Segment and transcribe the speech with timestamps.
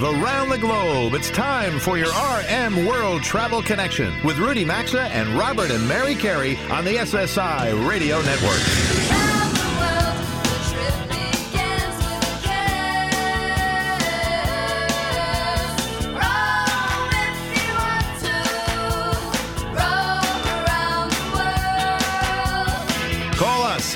[0.00, 5.02] Live around the globe, it's time for your RM World Travel Connection with Rudy Maxa
[5.02, 8.89] and Robert and Mary Carey on the SSI Radio Network.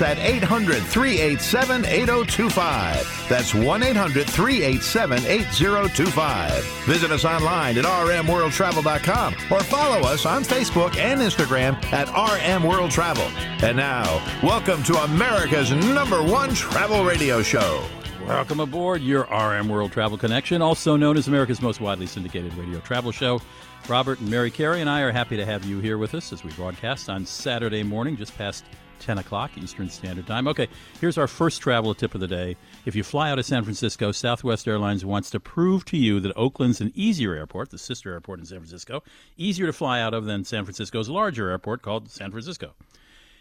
[0.01, 3.27] At 800 387 8025.
[3.29, 6.63] That's 1 800 387 8025.
[6.85, 13.63] Visit us online at rmworldtravel.com or follow us on Facebook and Instagram at rmworldtravel.
[13.63, 17.85] And now, welcome to America's number one travel radio show.
[18.27, 22.79] Welcome aboard your RM World Travel Connection, also known as America's most widely syndicated radio
[22.79, 23.39] travel show.
[23.87, 26.43] Robert and Mary Carey and I are happy to have you here with us as
[26.43, 28.65] we broadcast on Saturday morning, just past
[28.99, 30.47] 10 o'clock Eastern Standard Time.
[30.47, 30.67] Okay,
[30.99, 32.57] here's our first travel tip of the day.
[32.85, 36.35] If you fly out of San Francisco, Southwest Airlines wants to prove to you that
[36.35, 39.03] Oakland's an easier airport, the sister airport in San Francisco,
[39.37, 42.73] easier to fly out of than San Francisco's larger airport called San Francisco.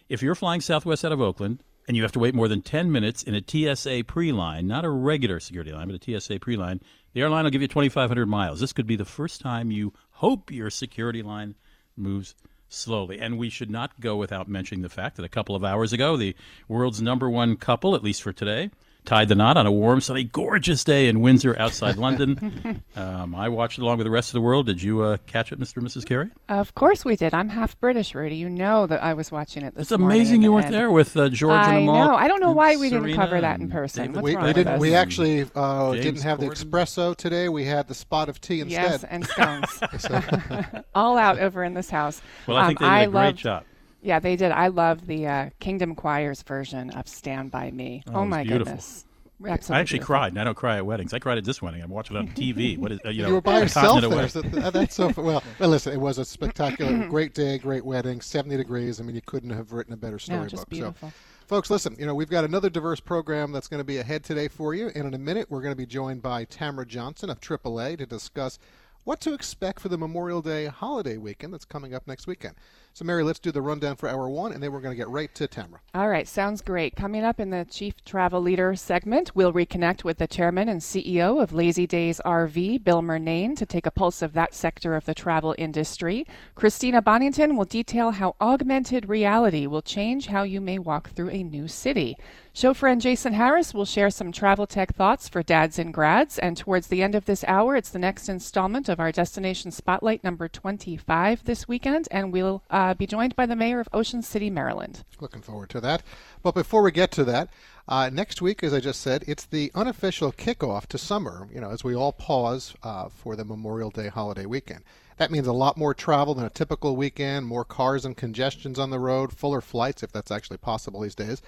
[0.09, 2.91] If you're flying Southwest out of Oakland, and you have to wait more than 10
[2.91, 3.43] minutes in a
[3.75, 6.81] TSA pre line, not a regular security line, but a TSA pre line,
[7.13, 8.61] the airline will give you 2,500 miles.
[8.61, 11.55] This could be the first time you hope your security line
[11.97, 12.35] moves
[12.69, 13.21] slowly.
[13.21, 16.17] And we should not go without mentioning the fact that a couple of hours ago,
[16.17, 16.35] the
[16.69, 18.71] world's number one couple, at least for today,
[19.05, 22.83] tied the knot on a warm, sunny, gorgeous day in Windsor outside London.
[22.97, 24.67] Um, I watched it along with the rest of the world.
[24.67, 25.79] Did you uh, catch it, Mr.
[25.79, 26.07] and Mrs.
[26.07, 26.31] Carey?
[26.49, 27.35] Of course we did.
[27.35, 28.37] I'm half British, Rudy.
[28.37, 31.29] You know that I was watching it this It's amazing you weren't there with uh,
[31.29, 32.07] George I and Amal.
[32.09, 32.15] know.
[32.15, 34.05] I don't know why we Serena didn't cover that in person.
[34.13, 34.73] David What's We, wrong we with didn't.
[34.75, 34.81] us?
[34.81, 37.49] We actually uh, didn't have the espresso today.
[37.49, 39.01] We had the spot of tea instead.
[39.03, 39.81] Yes, and scones.
[40.95, 42.23] All out over in this house.
[42.47, 43.65] Well, I think they Um, did a great loved- job.
[44.05, 44.53] Yeah, they did.
[44.53, 48.43] I love the uh, Kingdom Choir's version of "Stand by Me." Oh, Oh, it my
[48.45, 48.65] beautiful.
[48.67, 49.07] goodness,
[49.47, 50.15] Absolutely I actually beautiful.
[50.15, 51.13] cried, and I don't cry at weddings.
[51.15, 51.83] I cried at this wedding.
[51.83, 52.79] I'm watching it on TV.
[52.79, 53.29] What is uh, you know?
[53.29, 54.29] you were by yourself there.
[54.29, 55.43] So that's so well.
[55.59, 59.01] Well, listen, it was a spectacular, great day, great wedding, 70 degrees.
[59.01, 60.51] I mean, you couldn't have written a better No, storybook.
[60.51, 61.13] just so, beautiful.
[61.47, 61.97] folks, listen.
[61.99, 64.89] You know, we've got another diverse program that's going to be ahead today for you.
[64.95, 68.07] And in a minute, we're going to be joined by Tamara Johnson of AAA to
[68.07, 68.59] discuss
[69.05, 72.55] what to expect for the Memorial Day holiday weekend that's coming up next weekend.
[72.97, 75.09] So, Mary, let's do the rundown for hour one, and then we're going to get
[75.09, 75.81] right to Tamara.
[75.97, 76.95] All right, sounds great.
[76.95, 81.43] Coming up in the Chief Travel Leader segment, we'll reconnect with the chairman and CEO
[81.43, 85.15] of Lazy Days RV, Bill Murnane, to take a pulse of that sector of the
[85.15, 86.25] travel industry.
[86.55, 91.43] Christina Bonnington will detail how augmented reality will change how you may walk through a
[91.43, 92.17] new city.
[92.57, 96.39] Show friend Jason Harris will share some travel tech thoughts for dads and grads.
[96.39, 100.23] And towards the end of this hour, it's the next installment of our Destination Spotlight
[100.23, 104.51] number 25 this weekend, and we'll uh, be joined by the mayor of Ocean City,
[104.51, 105.05] Maryland.
[105.21, 106.03] Looking forward to that.
[106.43, 107.49] But before we get to that,
[107.89, 111.71] uh, next week, as I just said, it's the unofficial kickoff to summer, you know,
[111.71, 114.85] as we all pause uh, for the Memorial Day holiday weekend.
[115.17, 118.91] That means a lot more travel than a typical weekend, more cars and congestions on
[118.91, 121.41] the road, fuller flights, if that's actually possible these days,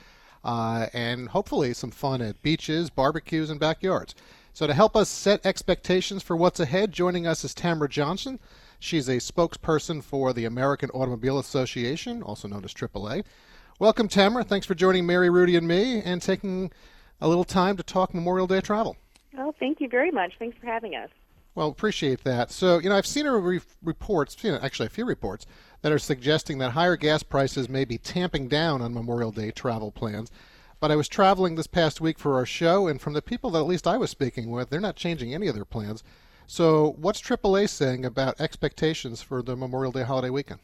[0.45, 4.15] uh, and hopefully some fun at beaches, barbecues, and backyards.
[4.53, 8.39] So, to help us set expectations for what's ahead, joining us is Tamara Johnson.
[8.79, 13.25] She's a spokesperson for the American Automobile Association, also known as AAA.
[13.79, 14.45] Welcome, Tamara.
[14.45, 16.73] Thanks for joining Mary, Rudy, and me and taking
[17.21, 18.97] a little time to talk Memorial Day travel.
[19.39, 20.35] Oh, thank you very much.
[20.39, 21.11] Thanks for having us.
[21.55, 22.51] Well, appreciate that.
[22.51, 25.47] So, you know, I've seen a re- reports, you know, actually a few reports
[25.81, 29.91] that are suggesting that higher gas prices may be tamping down on Memorial Day travel
[29.91, 30.31] plans.
[30.81, 33.61] But I was traveling this past week for our show, and from the people that
[33.61, 36.05] at least I was speaking with, they're not changing any of their plans.
[36.47, 40.61] So, what's AAA saying about expectations for the Memorial Day holiday weekend?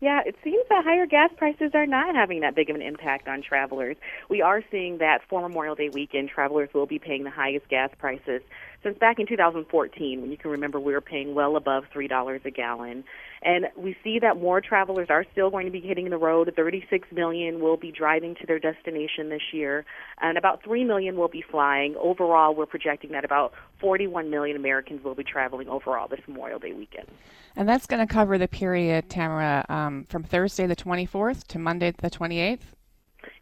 [0.00, 3.28] Yeah, it seems that higher gas prices are not having that big of an impact
[3.28, 3.96] on travelers.
[4.28, 7.90] We are seeing that for Memorial Day weekend, travelers will be paying the highest gas
[7.96, 8.42] prices
[8.84, 12.50] since back in 2014, when you can remember we were paying well above $3 a
[12.50, 13.02] gallon.
[13.42, 16.52] And we see that more travelers are still going to be hitting the road.
[16.54, 19.84] 36 million will be driving to their destination this year,
[20.20, 21.96] and about 3 million will be flying.
[21.96, 26.72] Overall, we're projecting that about 41 million Americans will be traveling overall this Memorial Day
[26.72, 27.08] weekend.
[27.56, 31.90] And that's going to cover the period, Tamara, um, from Thursday the 24th to Monday
[31.90, 32.60] the 28th?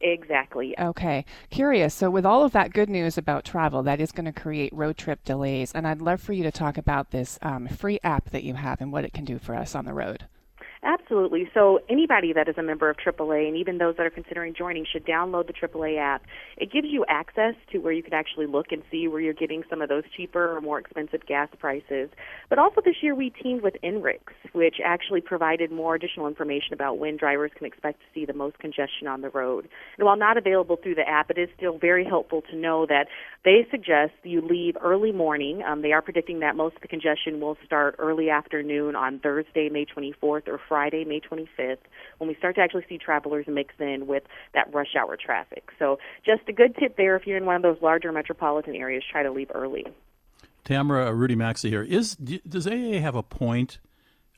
[0.02, 0.78] Exactly.
[0.78, 1.24] Okay.
[1.50, 1.94] Curious.
[1.94, 4.96] So, with all of that good news about travel, that is going to create road
[4.96, 5.72] trip delays.
[5.72, 8.80] And I'd love for you to talk about this um, free app that you have
[8.80, 10.26] and what it can do for us on the road.
[10.84, 11.48] Absolutely.
[11.54, 14.84] So anybody that is a member of AAA and even those that are considering joining
[14.84, 16.22] should download the AAA app.
[16.56, 19.62] It gives you access to where you can actually look and see where you're getting
[19.70, 22.10] some of those cheaper or more expensive gas prices.
[22.48, 24.22] But also this year we teamed with INRIX,
[24.54, 28.58] which actually provided more additional information about when drivers can expect to see the most
[28.58, 29.68] congestion on the road.
[29.98, 33.06] And while not available through the app, it is still very helpful to know that
[33.44, 35.62] they suggest you leave early morning.
[35.62, 39.68] Um, they are predicting that most of the congestion will start early afternoon on Thursday,
[39.68, 41.76] May 24th or Friday, May 25th,
[42.16, 44.22] when we start to actually see travelers mix in with
[44.54, 45.68] that rush hour traffic.
[45.78, 49.04] So, just a good tip there if you're in one of those larger metropolitan areas,
[49.12, 49.84] try to leave early.
[50.64, 51.82] Tamara, uh, Rudy Maxa here.
[51.82, 53.80] Is does AA have a point,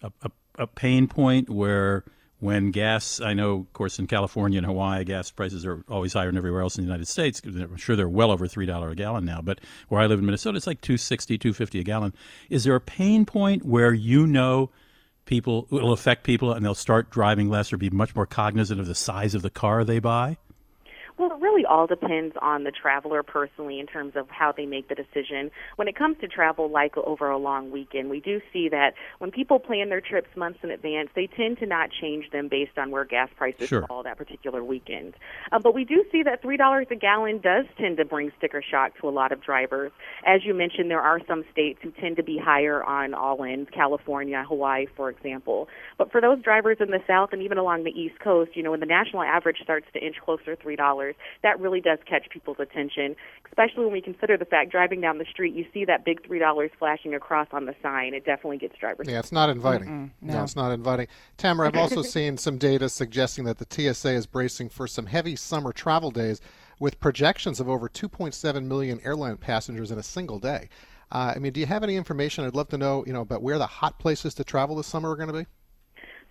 [0.03, 2.03] a, a, a pain point where
[2.41, 6.27] when gas, I know, of course, in California and Hawaii, gas prices are always higher
[6.27, 7.41] than everywhere else in the United States.
[7.45, 9.41] I'm sure they're well over three dollar a gallon now.
[9.41, 12.13] But where I live in Minnesota, it's like two sixty, two fifty a gallon.
[12.51, 14.71] Is there a pain point where you know
[15.27, 18.87] people it'll affect people and they'll start driving less or be much more cognizant of
[18.87, 20.37] the size of the car they buy?
[21.17, 24.89] Well, it really all depends on the traveler personally in terms of how they make
[24.89, 25.53] the decision.
[25.77, 29.31] When it comes to travel, like over a long weekend, we do see that when
[29.31, 32.91] people plan their trips months in advance, they tend to not change them based on
[32.91, 33.87] where gas prices sure.
[33.87, 35.15] fall that particular weekend.
[35.53, 38.99] Uh, but we do see that $3 a gallon does tend to bring sticker shock
[39.01, 39.93] to a lot of drivers.
[40.27, 43.71] As you mentioned, there are some states who tend to be higher on all ends,
[43.73, 45.69] California, Hawaii, for example.
[45.97, 48.73] But for those drivers in the South and even along the East Coast, you know,
[48.73, 51.04] when the national average starts to inch closer to $3,
[51.43, 53.17] that really does catch people's attention,
[53.47, 56.39] especially when we consider the fact driving down the street, you see that big three
[56.39, 58.15] dollars flashing across on the sign.
[58.15, 59.07] It definitely gets drivers.
[59.09, 60.13] Yeah, it's not inviting.
[60.21, 60.35] no.
[60.35, 60.43] no.
[60.43, 61.09] it's not inviting.
[61.37, 65.37] Tamara, I've also seen some data suggesting that the TSA is bracing for some heavy
[65.37, 66.41] summer travel days
[66.81, 70.69] with projections of over 2.7 million airline passengers in a single day.
[71.13, 72.45] Uh, I mean, do you have any information?
[72.45, 75.11] I'd love to know, you know, about where the hot places to travel this summer
[75.11, 75.47] are going to be.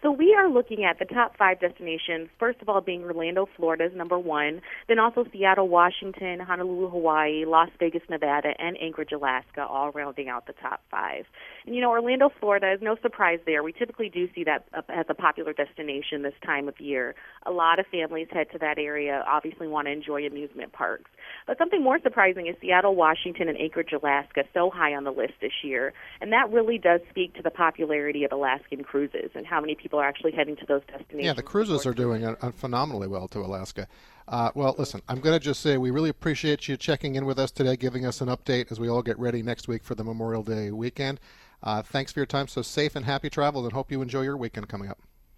[0.04, 2.28] So we are looking at the top five destinations.
[2.38, 4.62] First of all, being Orlando, Florida is number one.
[4.90, 10.46] Then also Seattle, Washington, Honolulu, Hawaii, Las Vegas, Nevada, and Anchorage, Alaska, all rounding out
[10.46, 11.24] the top five.
[11.66, 13.64] And you know, Orlando, Florida is no surprise there.
[13.64, 17.16] We typically do see that as a popular destination this time of year.
[17.46, 21.12] A lot of families head to that area, obviously want to enjoy amusement parks.
[21.48, 25.36] But something more surprising is Seattle, Washington, and Anchorage, Alaska, so high on the list
[25.40, 25.94] this year.
[26.20, 29.93] And that really does speak to the popularity of Alaskan cruises and how many people
[29.94, 31.24] people are actually heading to those destinations.
[31.24, 33.88] Yeah, the cruises are doing a, a phenomenally well to Alaska.
[34.28, 37.38] Uh, well, listen, I'm going to just say we really appreciate you checking in with
[37.38, 40.04] us today, giving us an update as we all get ready next week for the
[40.04, 41.20] Memorial Day weekend.
[41.62, 42.48] Uh, thanks for your time.
[42.48, 44.98] So safe and happy travels, and hope you enjoy your weekend coming up.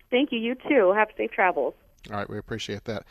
[0.09, 0.39] Thank you.
[0.39, 0.93] You too.
[0.95, 1.73] Have safe travels.
[2.09, 3.03] All right, we appreciate that.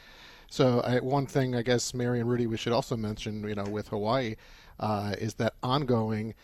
[0.49, 3.65] So I, one thing I guess Mary and Rudy we should also mention, you know,
[3.65, 4.37] with Hawaii,
[4.81, 6.35] uh, is that ongoing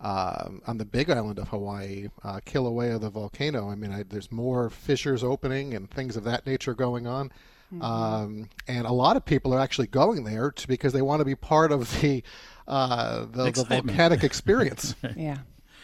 [0.00, 3.70] uh, on the Big Island of Hawaii, uh, Kilauea, the volcano.
[3.70, 7.30] I mean, I, there's more fissures opening and things of that nature going on.
[7.72, 7.82] Mm-hmm.
[7.82, 11.24] Um, and a lot of people are actually going there to, because they want to
[11.24, 12.22] be part of the
[12.68, 14.94] uh, the, the, volcanic experience.
[15.16, 15.38] yeah.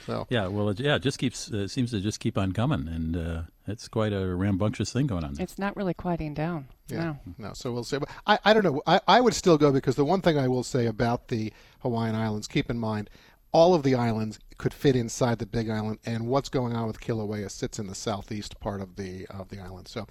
[0.07, 2.89] So yeah, well, it, yeah, it just keeps uh, seems to just keep on coming,
[2.89, 5.45] and uh, it's quite a rambunctious thing going on there.
[5.45, 6.69] It's not really quieting down.
[6.89, 7.19] Yeah, no.
[7.39, 7.53] no.
[7.55, 7.99] So we'll see.
[7.99, 8.83] But I, I don't know.
[8.87, 12.17] I, I would still go because the one thing I will say about the Hawaiian
[12.17, 13.11] Islands, keep in mind,
[13.53, 17.01] all of the islands could fit inside the Big Island, and what's going on with
[17.01, 19.89] Kilauea sits in the southeast part of the of the island.
[19.89, 20.07] So,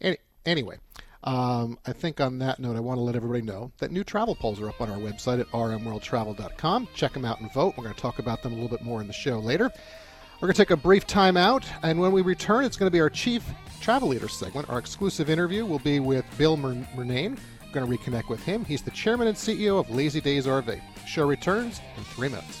[0.00, 0.78] any, anyway,
[1.24, 4.34] um, I think on that note, I want to let everybody know that new travel
[4.34, 6.88] polls are up on our website at rmworldtravel.com.
[6.94, 7.74] Check them out and vote.
[7.76, 9.70] We're going to talk about them a little bit more in the show later.
[10.40, 12.92] We're going to take a brief time out, and when we return, it's going to
[12.92, 13.44] be our chief
[13.80, 14.68] travel leader segment.
[14.68, 17.38] Our exclusive interview will be with Bill Murnane.
[17.66, 18.64] We're going to reconnect with him.
[18.64, 20.80] He's the chairman and CEO of Lazy Days RV.
[21.06, 22.60] Show returns in three minutes.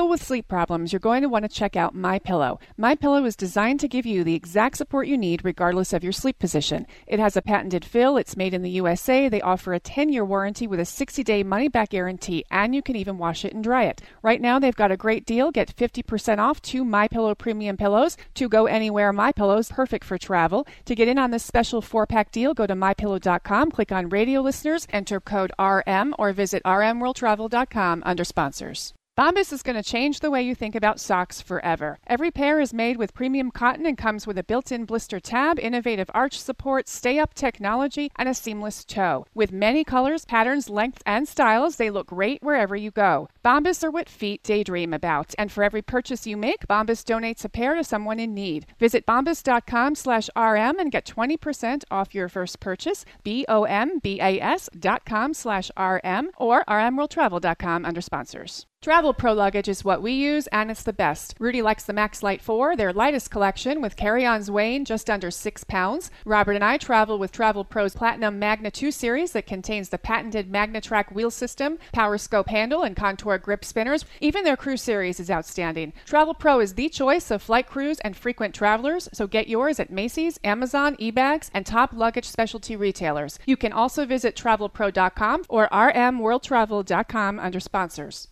[0.00, 2.58] struggle with sleep problems, you're going to want to check out My Pillow.
[2.78, 6.10] My Pillow is designed to give you the exact support you need regardless of your
[6.10, 6.86] sleep position.
[7.06, 9.28] It has a patented fill, it's made in the USA.
[9.28, 13.44] They offer a 10-year warranty with a 60-day money-back guarantee, and you can even wash
[13.44, 14.00] it and dry it.
[14.22, 15.50] Right now, they've got a great deal.
[15.50, 18.16] Get 50% off two My Pillow premium pillows.
[18.36, 20.66] To go anywhere My Pillows, perfect for travel.
[20.86, 24.86] To get in on this special 4-pack deal, go to mypillow.com, click on radio listeners,
[24.94, 28.94] enter code RM or visit rmworldtravel.com under sponsors.
[29.20, 31.98] Bombas is going to change the way you think about socks forever.
[32.06, 35.58] Every pair is made with premium cotton and comes with a built in blister tab,
[35.58, 39.26] innovative arch support, stay up technology, and a seamless toe.
[39.34, 43.28] With many colors, patterns, lengths, and styles, they look great wherever you go.
[43.44, 47.50] Bombas are what feet daydream about, and for every purchase you make, Bombas donates a
[47.50, 48.64] pair to someone in need.
[48.78, 55.70] Visit bombas.com slash RM and get 20% off your first purchase, B-O-M-B-A-S dot com slash
[55.78, 58.66] RM or rmworldtravel.com under sponsors.
[58.82, 61.34] Travel Pro luggage is what we use, and it's the best.
[61.38, 66.10] Rudy likes the Maxlite 4, their lightest collection, with carry-ons weighing just under 6 pounds.
[66.24, 70.50] Robert and I travel with Travel Pro's Platinum Magna 2 series that contains the patented
[70.50, 74.06] MagnaTrack wheel system, power scope handle, and contour grip spinners.
[74.18, 75.92] Even their Crew series is outstanding.
[76.06, 79.90] Travel Pro is the choice of flight crews and frequent travelers, so get yours at
[79.90, 83.38] Macy's, Amazon, eBags, and top luggage specialty retailers.
[83.44, 88.28] You can also visit travelpro.com or rmworldtravel.com under sponsors.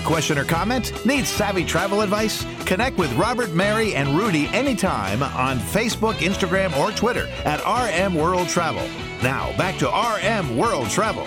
[0.00, 1.04] A question or comment?
[1.04, 2.44] Need savvy travel advice?
[2.64, 8.48] Connect with Robert, Mary, and Rudy anytime on Facebook, Instagram, or Twitter at RM World
[8.48, 8.86] Travel.
[9.22, 11.26] Now, back to RM World Travel.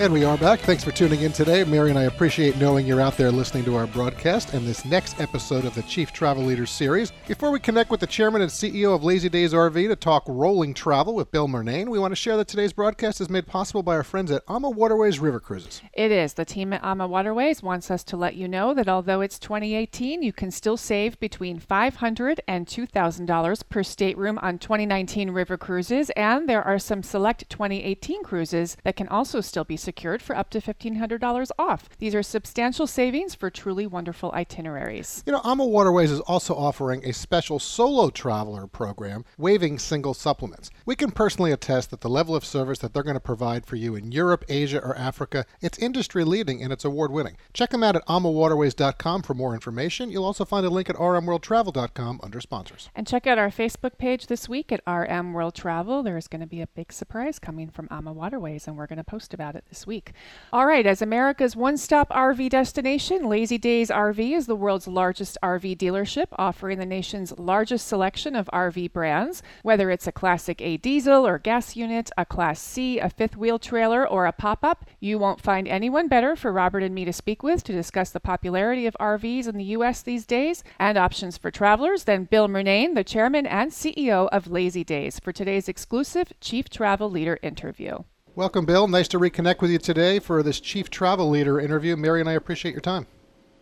[0.00, 0.58] And we are back.
[0.58, 1.62] Thanks for tuning in today.
[1.62, 5.20] Mary and I appreciate knowing you're out there listening to our broadcast and this next
[5.20, 7.12] episode of the Chief Travel Leaders series.
[7.28, 10.74] Before we connect with the chairman and CEO of Lazy Days RV to talk rolling
[10.74, 13.94] travel with Bill Murnane, we want to share that today's broadcast is made possible by
[13.94, 15.80] our friends at AMA Waterways River Cruises.
[15.92, 16.34] It is.
[16.34, 20.24] The team at AMA Waterways wants us to let you know that although it's 2018,
[20.24, 26.48] you can still save between $500 and $2,000 per stateroom on 2019 river cruises, and
[26.48, 30.60] there are some select 2018 cruises that can also still be secured for up to
[30.60, 31.88] $1,500 off.
[31.98, 35.22] These are substantial savings for truly wonderful itineraries.
[35.26, 40.70] You know, AMA Waterways is also offering a special solo traveler program, waiving single supplements.
[40.86, 43.76] We can personally attest that the level of service that they're going to provide for
[43.76, 47.36] you in Europe, Asia, or Africa, it's industry leading and it's award winning.
[47.52, 50.10] Check them out at amawaterways.com for more information.
[50.10, 52.88] You'll also find a link at rmworldtravel.com under sponsors.
[52.94, 56.02] And check out our Facebook page this week at RM World Travel.
[56.02, 59.04] There's going to be a big surprise coming from AMA Waterways, and we're going to
[59.04, 60.12] post about it this week.
[60.52, 65.36] All right, as America's one stop RV destination, Lazy Days RV is the world's largest
[65.42, 69.42] RV dealership, offering the nation's largest selection of RV brands.
[69.64, 73.58] Whether it's a Classic A diesel or gas unit, a Class C, a fifth wheel
[73.58, 77.12] trailer, or a pop up, you won't find anyone better for Robert and me to
[77.12, 80.02] speak with to discuss the popularity of RVs in the U.S.
[80.02, 84.84] these days and options for travelers than Bill Murnane, the chairman and CEO of Lazy
[84.84, 88.04] Days, for today's exclusive Chief Travel Leader interview.
[88.36, 88.88] Welcome, Bill.
[88.88, 91.94] Nice to reconnect with you today for this Chief Travel Leader interview.
[91.94, 93.06] Mary and I appreciate your time.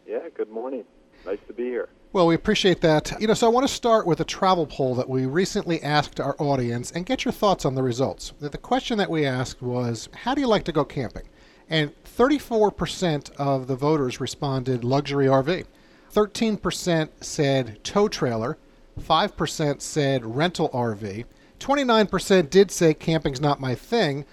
[0.06, 0.84] Yeah, good morning.
[1.26, 1.90] Nice to be here.
[2.14, 3.12] Well, we appreciate that.
[3.20, 6.20] You know, so I want to start with a travel poll that we recently asked
[6.20, 8.32] our audience and get your thoughts on the results.
[8.40, 11.28] The question that we asked was, how do you like to go camping?
[11.68, 15.66] And 34% of the voters responded luxury RV.
[16.14, 18.56] 13% said tow trailer.
[18.98, 21.26] 5% said rental RV.
[21.60, 24.24] 29% did say camping's not my thing.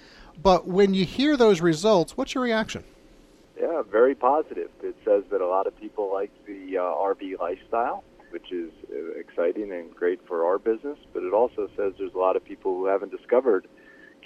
[0.41, 2.84] But when you hear those results, what's your reaction?
[3.60, 4.69] Yeah, very positive.
[4.81, 9.19] It says that a lot of people like the uh, RV lifestyle, which is uh,
[9.19, 10.98] exciting and great for our business.
[11.13, 13.67] But it also says there's a lot of people who haven't discovered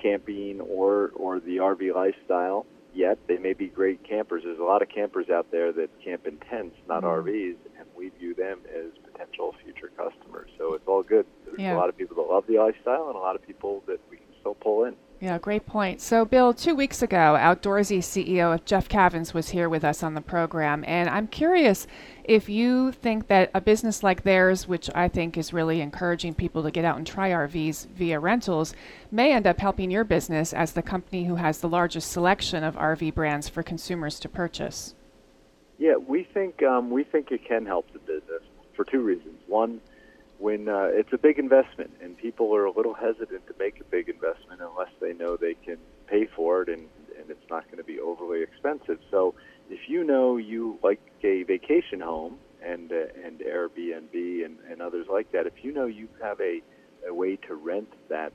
[0.01, 3.17] camping or or the RV lifestyle yet.
[3.27, 4.43] They may be great campers.
[4.43, 7.27] There's a lot of campers out there that camp in tents, not Mm-hmm.
[7.29, 10.49] RVs, and we view them as potential future customers.
[10.59, 11.25] So it's all good.
[11.45, 11.75] There's Yeah.
[11.75, 14.17] a lot of people that love the lifestyle and a lot of people that we
[14.17, 14.95] can still pull in.
[15.23, 16.01] Yeah, great point.
[16.01, 20.21] So, Bill, two weeks ago, Outdoorsy CEO Jeff Cavens was here with us on the
[20.21, 21.87] program, and I'm curious
[22.25, 26.61] if you think that a business like theirs, which I think is really encouraging people
[26.63, 28.75] to get out and try RVs via rentals,
[29.11, 32.75] may end up helping your business as the company who has the largest selection of
[32.75, 34.93] RV brands for consumers to purchase.
[35.77, 38.43] Yeah, we think um, we think it can help the business
[38.75, 39.39] for two reasons.
[39.47, 39.79] One,
[40.43, 43.85] when uh, it's a big investment, and people are a little hesitant to make a
[43.85, 46.81] big investment unless they know they can pay for it, and
[47.17, 48.99] and it's not going to be overly expensive.
[49.09, 49.35] So,
[49.69, 55.07] if you know you like a vacation home and uh, and Airbnb and, and others
[55.09, 56.59] like that, if you know you have a,
[57.07, 58.33] a way to rent that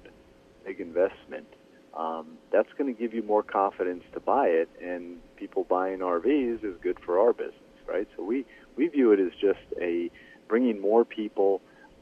[0.64, 1.48] big investment,
[1.92, 4.70] um, that's going to give you more confidence to buy it.
[4.82, 8.08] And people buying RVs is good for our business, right?
[8.16, 8.46] So we
[8.76, 10.10] we view it as just a
[10.48, 11.60] bringing more people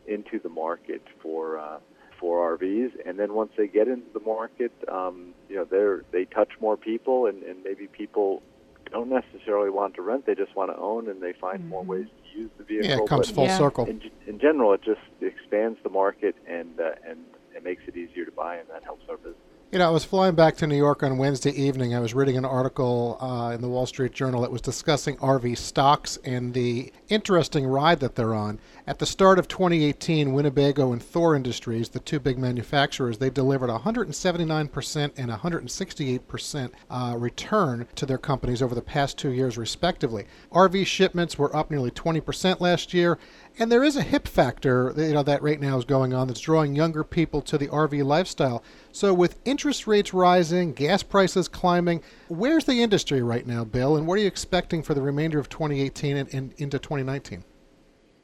[0.08, 1.78] into the market for uh,
[2.18, 6.24] for RVs, and then once they get into the market, um, you know, they they
[6.24, 8.42] touch more people, and, and maybe people
[8.90, 11.68] don't necessarily want to rent; they just want to own, and they find mm-hmm.
[11.68, 12.88] more ways to use the vehicle.
[12.88, 13.58] Yeah, it comes but full yeah.
[13.58, 13.86] circle.
[13.86, 17.18] In, in general, it just expands the market and uh, and
[17.54, 19.36] it makes it easier to buy, and that helps our business.
[19.72, 21.92] You know, I was flying back to New York on Wednesday evening.
[21.92, 25.58] I was reading an article uh, in the Wall Street Journal that was discussing RV
[25.58, 28.60] stocks and the interesting ride that they're on.
[28.86, 33.68] At the start of 2018, Winnebago and Thor Industries, the two big manufacturers, they delivered
[33.68, 40.26] 179% and 168% uh, return to their companies over the past two years, respectively.
[40.52, 43.18] RV shipments were up nearly 20% last year,
[43.58, 46.40] and there is a hip factor, you know, that right now is going on that's
[46.40, 48.62] drawing younger people to the RV lifestyle.
[48.92, 53.96] So with interest rates rising, gas prices climbing, where's the industry right now, Bill?
[53.96, 57.44] And what are you expecting for the remainder of 2018 and, and into 2019?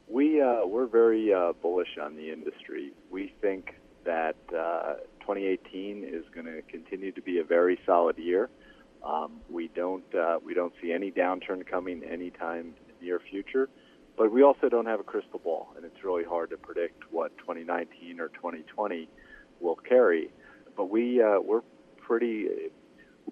[0.08, 2.92] We uh, we're very uh, bullish on the industry.
[3.10, 8.50] We think that uh, 2018 is going to continue to be a very solid year.
[9.02, 13.70] Um, we don't uh, we don't see any downturn coming anytime in the near future.
[14.22, 17.36] But we also don't have a crystal ball, and it's really hard to predict what
[17.38, 19.08] 2019 or 2020
[19.58, 20.30] will carry.
[20.76, 21.62] But we uh, we're
[21.98, 22.46] pretty.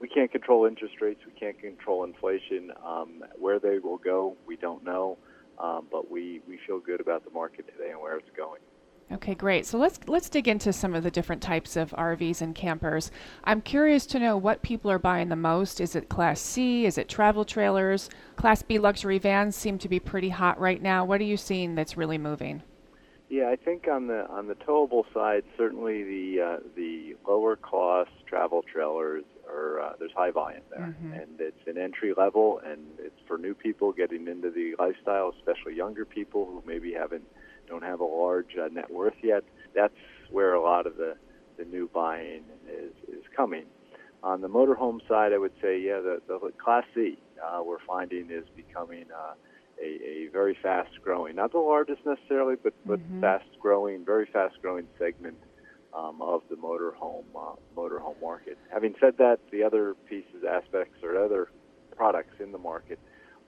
[0.01, 1.21] We can't control interest rates.
[1.25, 2.73] We can't control inflation.
[2.85, 5.17] Um, where they will go, we don't know.
[5.61, 8.61] Um, but we, we feel good about the market today and where it's going.
[9.13, 9.67] Okay, great.
[9.67, 13.11] So let's let's dig into some of the different types of RVs and campers.
[13.43, 15.81] I'm curious to know what people are buying the most.
[15.81, 16.87] Is it Class C?
[16.87, 18.09] Is it travel trailers?
[18.37, 21.05] Class B luxury vans seem to be pretty hot right now.
[21.05, 22.63] What are you seeing that's really moving?
[23.29, 28.11] Yeah, I think on the on the towable side, certainly the uh, the lower cost
[28.27, 31.23] travel trailers are uh, there's high volume there, Mhm.
[31.23, 35.75] and it's an entry level, and it's for new people getting into the lifestyle, especially
[35.75, 37.25] younger people who maybe haven't
[37.71, 39.43] don't have a large uh, net worth yet.
[39.75, 39.95] That's
[40.31, 41.15] where a lot of the
[41.59, 43.67] the new buying is is coming.
[44.23, 48.31] On the motorhome side, I would say, yeah, the, the Class C uh, we're finding
[48.31, 49.35] is becoming uh,
[49.83, 53.21] a, a very fast growing, not the largest necessarily, but but Mhm.
[53.21, 55.39] fast growing, very fast growing segment
[55.95, 58.59] um, of the motorhome uh, motorhome market.
[58.71, 61.49] Having said that, the other pieces, aspects, or other
[61.97, 62.99] products in the market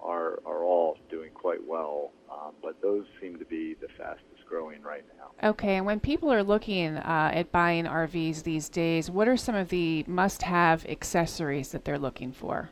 [0.02, 4.82] are are all doing quite well, um, but those seem to be the fastest growing
[4.82, 5.48] right now.
[5.50, 9.54] Okay, and when people are looking uh, at buying RVs these days, what are some
[9.54, 12.70] of the must-have accessories that they're looking for?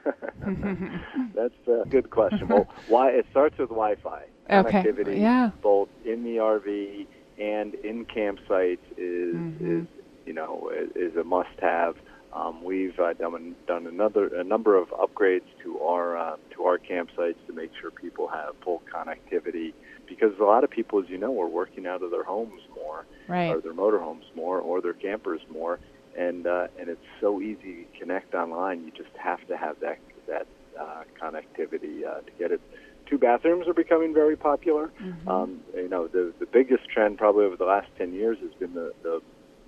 [1.35, 2.47] That's a good question.
[2.49, 5.51] Well, why it starts with Wi-Fi Okay, connectivity, yeah.
[5.61, 7.07] both in the RV
[7.39, 9.81] and in campsites is Mhm.
[9.81, 9.88] is
[10.25, 11.95] you know is a must-have.
[12.35, 16.77] Um, we've uh, done done another a number of upgrades to our uh, to our
[16.77, 19.73] campsites to make sure people have full connectivity
[20.05, 23.05] because a lot of people, as you know, are working out of their homes more
[23.27, 23.49] Right.
[23.55, 25.79] or their motorhomes more or their campers more,
[26.17, 28.83] and uh, and it's so easy to connect online.
[28.83, 30.45] You just have to have that that
[30.79, 32.59] uh, connectivity uh, to get it.
[33.09, 34.91] Two bathrooms are becoming very popular.
[35.01, 35.29] Mm-hmm.
[35.29, 38.73] Um, you know, the the biggest trend probably over the last ten years has been
[38.73, 39.21] the the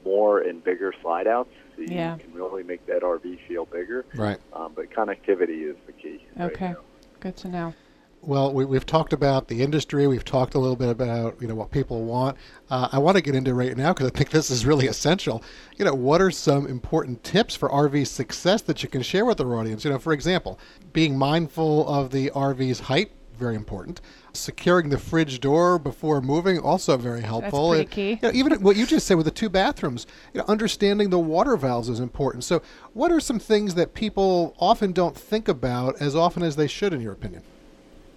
[0.08, 1.50] more and bigger slide outs.
[1.76, 2.18] So you Yeah.
[2.18, 4.06] can really make that RV feel bigger.
[4.16, 4.38] Right.
[4.54, 6.26] Um, but connectivity is the key.
[6.40, 6.70] Okay.
[6.70, 6.78] now.
[7.20, 7.74] Good to know.
[8.22, 10.08] Well, we, we've talked about the industry.
[10.08, 12.36] We've talked a little bit about you know what people want.
[12.70, 15.44] Uh, I want to get into right now because I think this is really essential.
[15.78, 19.40] You know, what are some important tips for RV success that you can share with
[19.40, 19.86] our audience?
[19.86, 20.60] You know, for example,
[20.94, 24.02] being mindful of the RV's height, very important.
[24.34, 27.70] Securing the fridge door before moving, also very helpful.
[27.70, 28.10] pretty And, key.
[28.12, 31.20] you know, even what you just said with the two bathrooms, you know, understanding the
[31.20, 32.44] water valves is important.
[32.44, 32.62] So,
[32.94, 36.94] what are some things that people often don't think about as often as they should,
[36.94, 37.44] in your opinion?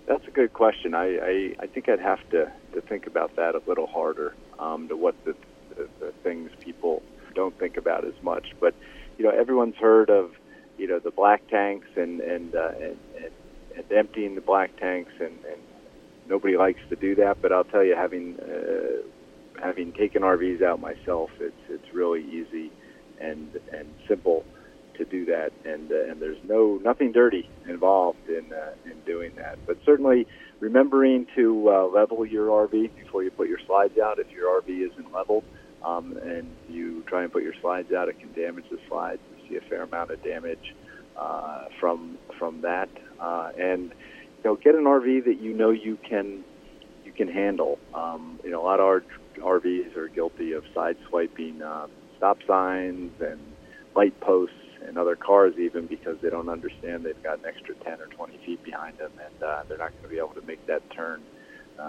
[0.07, 0.95] That's a good question.
[0.95, 4.89] I, I, I think I'd have to, to think about that a little harder um,
[4.89, 5.37] to what the,
[5.77, 7.03] the, the things people
[7.35, 8.49] don't think about as much.
[8.59, 8.75] But
[9.19, 10.33] you know, everyone's heard of
[10.81, 13.33] you know the black tanks and and uh, and, and, and
[13.91, 15.61] emptying the black tanks, and, and
[16.29, 17.43] nobody likes to do that.
[17.43, 22.71] But I'll tell you, having uh, having taken RVs out myself, it's it's really easy
[23.21, 24.45] and and simple
[24.97, 29.33] to do that, and uh, and there's no nothing dirty involved in uh, in doing
[29.37, 29.59] that.
[29.67, 30.27] But certainly
[30.61, 34.19] remembering to uh, level your RV before you put your slides out.
[34.19, 35.45] If your RV isn't leveled
[35.83, 39.21] um, and you try and put your slides out, it can damage the slides.
[39.35, 40.75] We see a fair amount of damage
[41.21, 42.89] uh, from from that,
[43.21, 43.91] uh, and
[44.39, 46.45] you know, get an RV that you know you can
[47.05, 47.79] you can handle.
[47.95, 49.03] Um, you know, a lot of
[49.39, 53.41] RVs are guilty of sideswiping uh, stop signs and
[53.95, 54.55] light posts
[54.87, 58.39] and other cars even because they don't understand they've got an extra 10 or 20
[58.47, 61.21] feet behind them and uh, they're not going to be able to make that turn
[61.21, 61.40] uh,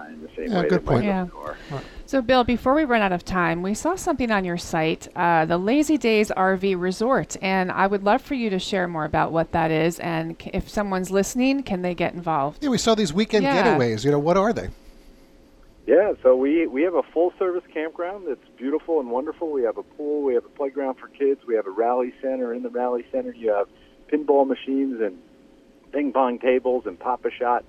[0.10, 1.04] in the same yeah, way good point.
[1.04, 1.28] Yeah.
[1.28, 1.56] car.
[2.06, 5.46] So, Bill, before we run out of time, we saw something on your site, uh,
[5.46, 9.32] the Lazy Days RV Resort, and I would love for you to share more about
[9.32, 10.00] what that is.
[10.00, 12.64] And c- if someone's listening, can they get involved?
[12.64, 13.78] Yeah, we saw these weekend Yeah.
[13.78, 14.04] getaways.
[14.04, 14.70] You know, what are they?
[15.88, 19.52] Yeah, so we we have a full service campground that's beautiful and wonderful.
[19.52, 22.54] We have a pool, we have a playground for kids, we have a rally center.
[22.54, 23.68] In the rally center, you have
[24.12, 25.18] pinball machines and
[25.92, 27.66] ping pong tables and pop a shot.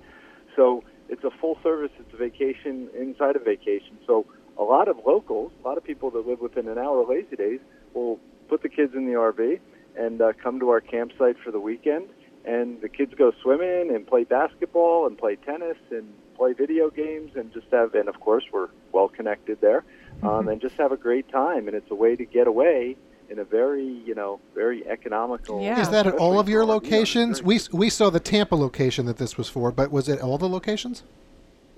[0.55, 1.91] So it's a full service.
[1.99, 3.99] It's a vacation inside a vacation.
[4.07, 4.25] So
[4.57, 7.35] a lot of locals, a lot of people that live within an hour of Lazy
[7.35, 7.59] Days,
[7.93, 9.59] will put the kids in the RV
[9.95, 12.09] and uh, come to our campsite for the weekend.
[12.45, 17.33] And the kids go swimming and play basketball and play tennis and play video games
[17.35, 19.85] and just have, and of course we're well connected there,
[20.23, 21.67] um, and just have a great time.
[21.67, 22.97] And it's a way to get away
[23.29, 25.61] in a very, you know, very economical.
[25.61, 25.79] Yeah.
[25.79, 27.39] Is that at all of your especially for locations?
[27.39, 30.37] Very We we saw the Tampa location that this was for, but was it all
[30.37, 31.03] the locations?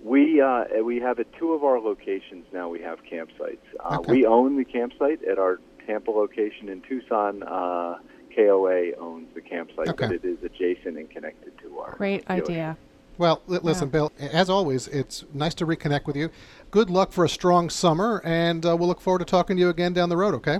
[0.03, 2.69] We uh, we have at two of our locations now.
[2.69, 3.57] We have campsites.
[3.79, 4.11] Uh, Okay.
[4.11, 7.43] We own the campsite at our Tampa location in Tucson.
[7.43, 7.97] Uh,
[8.35, 10.07] KOA owns the campsite, Okay.
[10.07, 11.95] but it is adjacent and connected to our.
[11.95, 12.43] Great dealership.
[12.43, 12.77] idea.
[13.17, 14.11] Well, li- listen, Bill.
[14.19, 16.29] As always, it's nice to reconnect with you.
[16.69, 19.69] Good luck for a strong summer, and uh, we'll look forward to talking to you
[19.69, 20.33] again down the road.
[20.35, 20.59] Okay.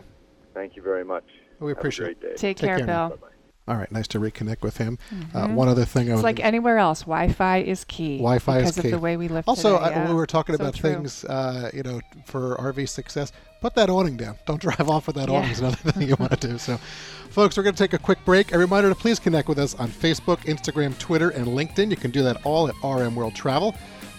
[0.55, 1.25] Thank you very much.
[1.59, 2.27] We Have a appreciate great day.
[2.29, 2.85] Take, Take care, care.
[2.87, 3.09] Bill.
[3.09, 3.27] Bye-bye.
[3.67, 4.99] All right, nice to reconnect with him.
[5.33, 7.01] Uh, one other thing, I It's would, like anywhere else.
[7.01, 8.17] Wi-Fi is key.
[8.17, 8.87] Wi-Fi is because key.
[8.89, 9.85] of the way we live also, today.
[9.85, 10.07] uh, yeah.
[10.09, 10.91] we were talking So about true.
[10.93, 13.31] things, uh, you know, for RV success.
[13.61, 14.35] Put that awning down.
[14.45, 15.37] Don't drive off with that Yeah.
[15.39, 15.49] awning.
[15.49, 16.59] Is another thing you want to do.
[16.59, 16.77] So,
[17.31, 18.53] folks, we're going to take a quick break.
[18.53, 21.89] A reminder to please connect with us on Facebook, Instagram, Twitter, and LinkedIn.
[21.89, 23.73] You can do that all at RM World Travel.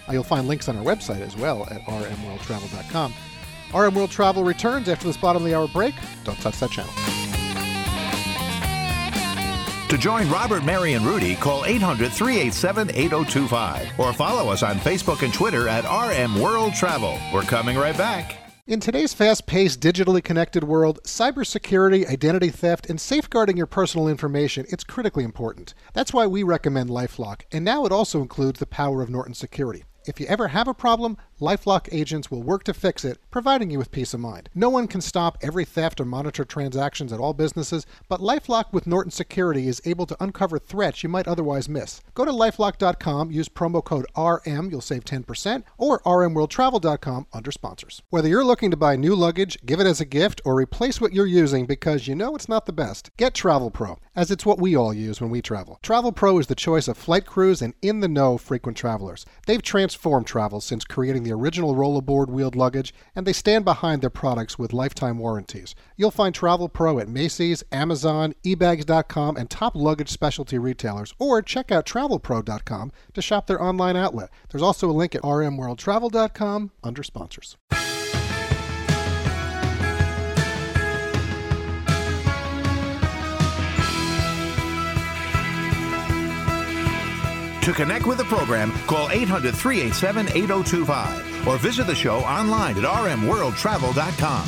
[0.09, 3.13] Uh, you'll find links on our website as well at rmworldtravel.com.
[3.73, 5.95] RM World Travel returns after this bottom of the hour break.
[6.23, 6.93] Don't touch that channel.
[9.89, 15.23] To join Robert, Mary, and Rudy, call 800 387 8025 or follow us on Facebook
[15.23, 17.17] and Twitter at RM World Travel.
[17.33, 18.37] We're coming right back.
[18.67, 24.65] In today's fast paced, digitally connected world, cybersecurity, identity theft, and safeguarding your personal information,
[24.67, 25.73] it's critically important.
[25.93, 29.85] That's why we recommend Lifelock, and now it also includes the power of Norton Security.
[30.05, 33.77] If you ever have a problem, Lifelock agents will work to fix it, providing you
[33.77, 34.49] with peace of mind.
[34.55, 38.87] No one can stop every theft or monitor transactions at all businesses, but Lifelock with
[38.87, 42.01] Norton Security is able to uncover threats you might otherwise miss.
[42.15, 48.01] Go to lifelock.com, use promo code RM, you'll save 10%, or rmworldtravel.com under sponsors.
[48.09, 51.13] Whether you're looking to buy new luggage, give it as a gift, or replace what
[51.13, 54.59] you're using because you know it's not the best, get Travel Pro, as it's what
[54.59, 55.77] we all use when we travel.
[55.83, 59.23] Travel Pro is the choice of flight crews and in the know frequent travelers.
[59.45, 64.09] They've transformed travel since creating the original rollerboard wheeled luggage, and they stand behind their
[64.09, 65.75] products with lifetime warranties.
[65.97, 71.71] You'll find Travel Pro at Macy's, Amazon, ebags.com, and top luggage specialty retailers, or check
[71.71, 74.29] out travelpro.com to shop their online outlet.
[74.49, 77.57] There's also a link at rmworldtravel.com under sponsors.
[87.67, 92.85] To connect with the program, call 800 387 8025 or visit the show online at
[92.85, 94.47] rmworldtravel.com.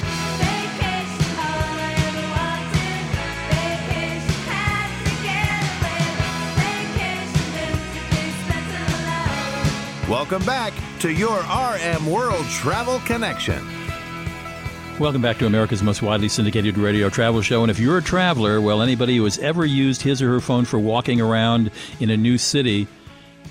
[10.10, 13.62] Welcome back to your RM World Travel Connection.
[14.98, 17.64] Welcome back to America's most widely syndicated radio travel show.
[17.64, 20.64] And if you're a traveler, well, anybody who has ever used his or her phone
[20.64, 22.88] for walking around in a new city,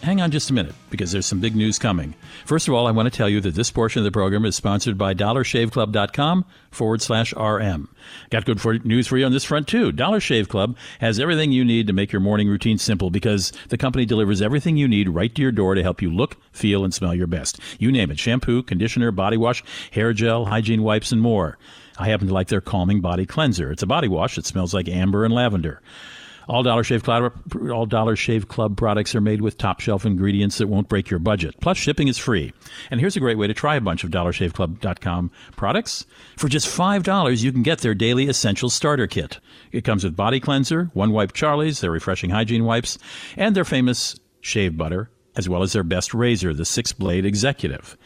[0.02, 2.14] hang on just a minute because there's some big news coming.
[2.44, 4.56] First of all, I want to tell you that this portion of the program is
[4.56, 7.88] sponsored by dollarshaveclub.com forward slash RM.
[8.30, 9.92] Got good for, news for you on this front, too.
[9.92, 13.78] Dollar Shave Club has everything you need to make your morning routine simple because the
[13.78, 16.94] company delivers everything you need right to your door to help you look, feel, and
[16.94, 17.58] smell your best.
[17.78, 21.58] You name it shampoo, conditioner, body wash, hair gel, hygiene wipes, and more.
[21.98, 23.72] I happen to like their calming body cleanser.
[23.72, 25.82] It's a body wash that smells like amber and lavender.
[26.48, 27.32] All Dollar Shave Club,
[27.70, 31.20] all Dollar Shave Club products are made with top shelf ingredients that won't break your
[31.20, 31.54] budget.
[31.60, 32.54] Plus, shipping is free.
[32.90, 36.06] And here's a great way to try a bunch of DollarShaveClub.com products.
[36.36, 39.40] For just $5, you can get their daily essential starter kit.
[39.72, 42.98] It comes with body cleanser, one wipe Charlie's, their refreshing hygiene wipes,
[43.36, 47.98] and their famous shave butter, as well as their best razor, the six blade executive.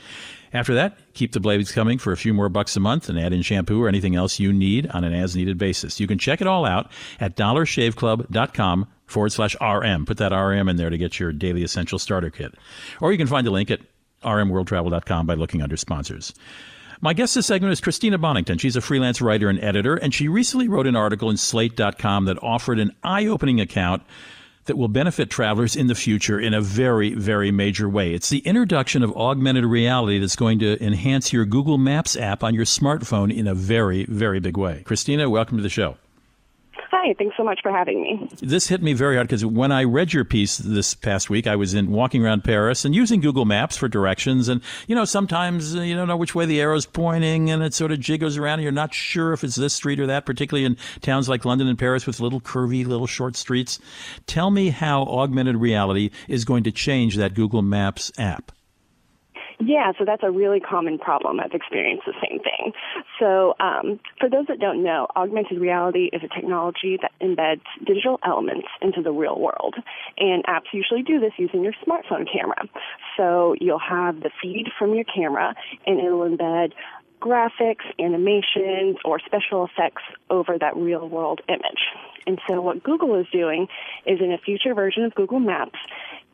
[0.52, 3.32] After that, keep the blades coming for a few more bucks a month and add
[3.32, 5.98] in shampoo or anything else you need on an as needed basis.
[5.98, 10.06] You can check it all out at dollarshaveclub.com forward slash RM.
[10.06, 12.54] Put that RM in there to get your daily essential starter kit.
[13.00, 13.80] Or you can find a link at
[14.22, 16.34] rmworldtravel.com by looking under sponsors.
[17.00, 18.60] My guest this segment is Christina Bonnington.
[18.60, 22.40] She's a freelance writer and editor, and she recently wrote an article in Slate.com that
[22.40, 24.04] offered an eye opening account
[24.64, 28.14] that will benefit travelers in the future in a very, very major way.
[28.14, 32.54] It's the introduction of augmented reality that's going to enhance your Google Maps app on
[32.54, 34.82] your smartphone in a very, very big way.
[34.84, 35.96] Christina, welcome to the show.
[37.04, 38.28] Hi, thanks so much for having me.
[38.40, 41.56] This hit me very hard because when I read your piece this past week, I
[41.56, 44.48] was in walking around Paris and using Google Maps for directions.
[44.48, 47.74] And, you know, sometimes uh, you don't know which way the arrow's pointing and it
[47.74, 50.64] sort of jiggles around and you're not sure if it's this street or that, particularly
[50.64, 53.80] in towns like London and Paris with little curvy, little short streets.
[54.28, 58.52] Tell me how augmented reality is going to change that Google Maps app.
[59.58, 61.40] Yeah, so that's a really common problem.
[61.40, 62.72] I've experienced the same thing.
[63.18, 68.18] So, um, for those that don't know, augmented reality is a technology that embeds digital
[68.24, 69.76] elements into the real world.
[70.18, 72.68] And apps usually do this using your smartphone camera.
[73.16, 75.54] So, you'll have the feed from your camera,
[75.86, 76.72] and it'll embed
[77.20, 81.86] graphics, animations, or special effects over that real world image.
[82.26, 83.68] And so what Google is doing
[84.06, 85.78] is in a future version of Google Maps,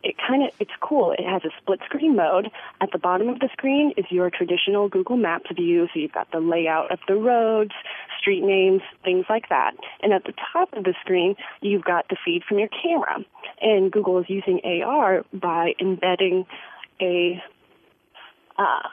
[0.03, 1.13] it kind of it's cool.
[1.13, 2.51] It has a split screen mode.
[2.81, 6.31] At the bottom of the screen is your traditional Google Maps view, so you've got
[6.31, 7.73] the layout of the roads,
[8.21, 9.73] street names, things like that.
[10.03, 13.25] And at the top of the screen, you've got the feed from your camera.
[13.61, 16.47] And Google is using AR by embedding
[17.01, 17.43] a
[18.57, 18.89] uh,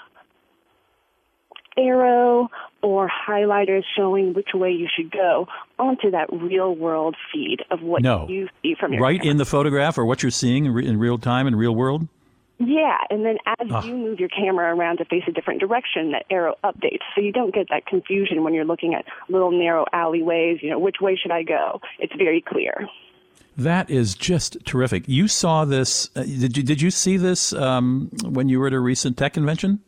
[1.77, 2.49] arrow
[2.81, 5.47] or highlighters showing which way you should go
[5.79, 8.27] onto that real world feed of what No.
[8.29, 9.31] you see from your Right camera.
[9.31, 12.07] in the photograph or what you're seeing in re- in real time in real world?
[12.57, 13.83] Yeah, and then as Ah.
[13.83, 17.01] you move your camera around to face a different direction, that arrow updates.
[17.13, 20.79] So you don't get that confusion when you're looking at little narrow alleyways, you know,
[20.79, 21.81] which way should I go?
[21.99, 22.87] It's very clear.
[23.57, 25.03] That is just terrific.
[25.07, 26.09] You saw this.
[26.15, 29.33] Uh, did you did you see this um, when you were at a recent tech
[29.33, 29.79] convention?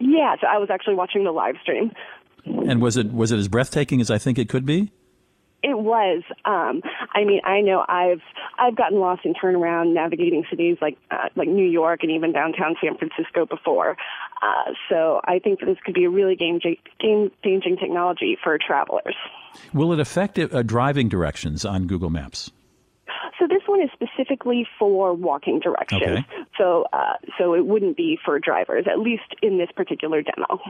[0.00, 1.92] Yeah, so I was actually watching the live stream.
[2.44, 4.90] And was it was it as breathtaking as I think it could be?
[5.62, 6.22] It was.
[6.46, 6.80] Um,
[7.12, 8.22] I mean, I know I've
[8.58, 12.76] I've gotten lost in turnaround navigating cities like uh, like New York and even downtown
[12.82, 13.96] San Francisco before.
[14.42, 16.60] Uh, so I think that this could be a really game
[16.98, 19.14] game changing technology for travelers.
[19.74, 22.50] Will it affect uh, driving directions on Google Maps?
[23.70, 26.02] One is specifically for walking directions.
[26.02, 26.26] Okay.
[26.58, 30.60] So uh, so it wouldn't be for drivers, at least in this particular demo.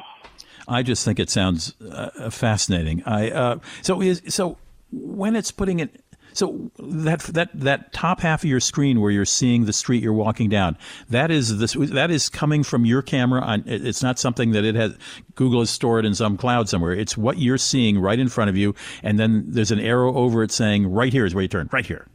[0.69, 3.03] I just think it sounds uh, fascinating.
[3.07, 4.59] I uh, so is so
[4.93, 6.05] when it's putting it.
[6.35, 10.13] So that that that top half of your screen where you're seeing the street you're
[10.13, 10.77] walking down,
[11.09, 13.41] that is this that is coming from your camera.
[13.41, 14.95] On it's not something that it has
[15.37, 16.93] Google has stored in some cloud somewhere.
[16.93, 20.43] It's what you're seeing right in front of you, and then there's an arrow over
[20.43, 22.07] it saying right here is where you turn, right here.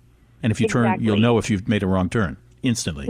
[0.45, 3.07] And if you turn, you'll know if you've made a wrong turn instantly.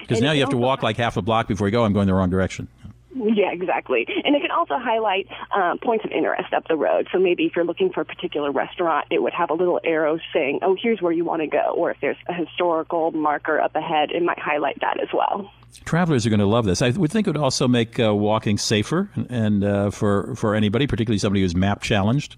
[0.00, 1.82] Because And now you have to walk like half a block before you go.
[1.82, 2.68] I'm going the wrong direction.
[3.14, 4.06] Yeah, exactly.
[4.22, 7.08] And it can also highlight um, points of interest up the road.
[7.10, 10.18] So maybe if you're looking for a particular restaurant, it would have a little arrow
[10.34, 13.74] saying, "Oh, here's where you want to go." Or if there's a historical marker up
[13.74, 15.50] ahead, it might highlight that as well.
[15.86, 16.82] Travelers are going to love this.
[16.82, 20.86] I would think it would also make uh, walking safer, and uh, for for anybody,
[20.86, 22.36] particularly somebody who's map challenged.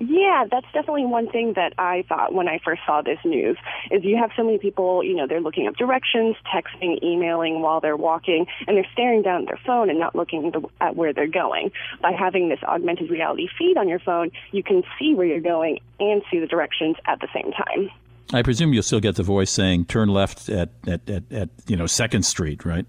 [0.00, 3.56] Yeah, that's definitely one thing that I thought when I first saw this news
[3.90, 7.80] is you have so many people, you know, they're looking up directions, texting, emailing while
[7.80, 11.26] they're walking, and they're staring down at their phone and not looking at where they're
[11.26, 11.70] going.
[12.00, 15.80] By having this augmented reality feed on your phone, you can see where you're going
[16.00, 17.90] and see the directions at the same time.
[18.32, 21.76] I presume you'll still get the voice saying "turn left at at, at, at you
[21.76, 22.86] know Second Street," right?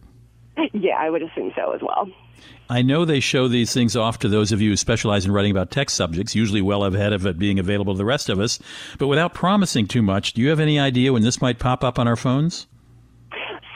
[0.74, 2.10] Yeah, I would assume so as well.
[2.70, 5.52] I know they show these things off to those of you who specialize in writing
[5.52, 8.60] about tech subjects, usually well ahead of it being available to the rest of us.
[8.98, 11.98] But without promising too much, do you have any idea when this might pop up
[11.98, 12.68] on our phones?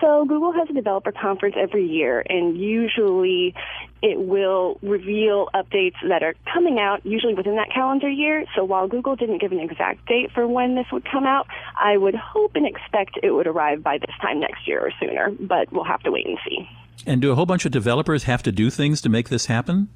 [0.02, 3.54] So Google has a developer conference every year, and usually
[4.02, 8.46] it will reveal updates that are coming out usually within that calendar year.
[8.56, 11.48] So while Google didn't give an exact date for when this would come out,
[11.80, 15.32] I would hope and expect it would arrive by this time next year or sooner,
[15.40, 16.68] but we'll have to wait and see.
[17.06, 19.90] And do a whole bunch of developers have to do things to make this happen?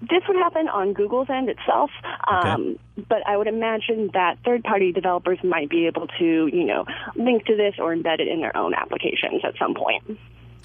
[0.00, 1.90] This would happen on Google's end itself,
[2.28, 2.76] um,
[3.08, 6.84] but I would imagine that third-party developers might be able to, you know,
[7.14, 10.18] link to this or embed it in their own applications at some point.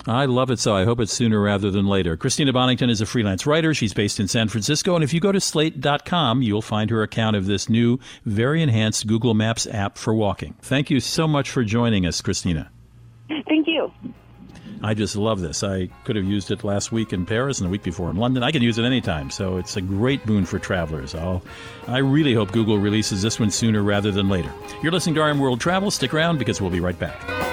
[0.07, 0.73] I love it so.
[0.73, 2.15] I hope it's sooner rather than later.
[2.15, 3.73] Christina Bonnington is a freelance writer.
[3.73, 4.95] She's based in San Francisco.
[4.95, 9.05] And if you go to slate.com, you'll find her account of this new, very enhanced
[9.05, 10.55] Google Maps app for walking.
[10.61, 12.71] Thank you so much for joining us, Christina.
[13.27, 13.91] Thank you.
[14.81, 15.63] I just love this.
[15.63, 18.43] I could have used it last week in Paris and the week before in London.
[18.43, 21.15] I can use it anytime, so it's a great boon for travelers.
[21.15, 21.43] I'll,
[21.87, 24.53] I really hope Google releases this one sooner rather than later.
[24.81, 25.91] You're listening to RM World Travel.
[25.91, 27.46] Stick around because we'll be right back.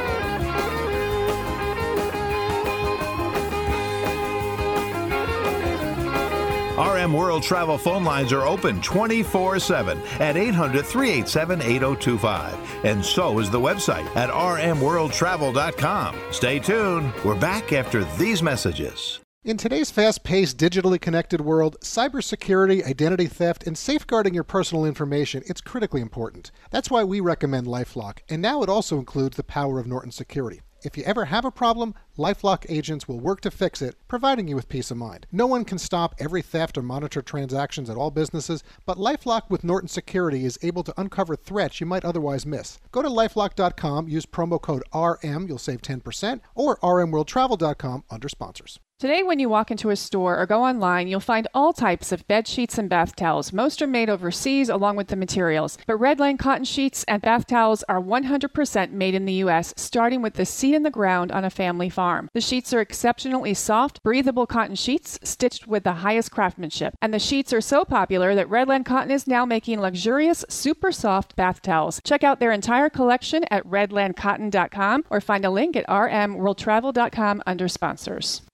[7.04, 12.84] RM World Travel phone lines are open 24 7 at 800 387 8025.
[12.84, 16.16] And so is the website at rmworldtravel.com.
[16.30, 17.12] Stay tuned.
[17.22, 19.20] We're back after these messages.
[19.44, 25.42] In today's fast paced, digitally connected world, cybersecurity, identity theft, and safeguarding your personal information,
[25.44, 26.50] it's critically important.
[26.70, 30.62] That's why we recommend Lifelock, and now it also includes the power of Norton Security.
[30.84, 34.54] If you ever have a problem, Lifelock agents will work to fix it, providing you
[34.54, 35.26] with peace of mind.
[35.32, 39.64] No one can stop every theft or monitor transactions at all businesses, but Lifelock with
[39.64, 42.78] Norton Security is able to uncover threats you might otherwise miss.
[42.92, 48.78] Go to lifelock.com, use promo code RM, you'll save 10%, or rmworldtravel.com under sponsors.
[49.00, 52.26] Today, when you walk into a store or go online, you'll find all types of
[52.28, 53.52] bed sheets and bath towels.
[53.52, 55.76] Most are made overseas along with the materials.
[55.88, 60.34] But Redland cotton sheets and bath towels are 100% made in the U.S., starting with
[60.34, 62.30] the seed in the ground on a family farm.
[62.34, 66.94] The sheets are exceptionally soft, breathable cotton sheets stitched with the highest craftsmanship.
[67.02, 71.34] And the sheets are so popular that Redland Cotton is now making luxurious, super soft
[71.34, 72.00] bath towels.
[72.04, 78.40] Check out their entire collection at redlandcotton.com or find a link at rmworldtravel.com under sponsors.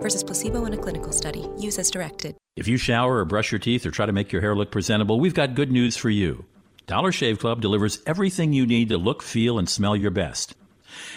[0.00, 1.48] Versus placebo in a clinical study.
[1.58, 2.36] Use as directed.
[2.56, 5.20] If you shower or brush your teeth or try to make your hair look presentable,
[5.20, 6.44] we've got good news for you.
[6.88, 10.54] Dollar Shave Club delivers everything you need to look, feel, and smell your best.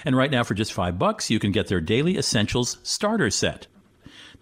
[0.06, 3.68] And right now, for just five bucks, you can get their Daily Essentials Starter Set.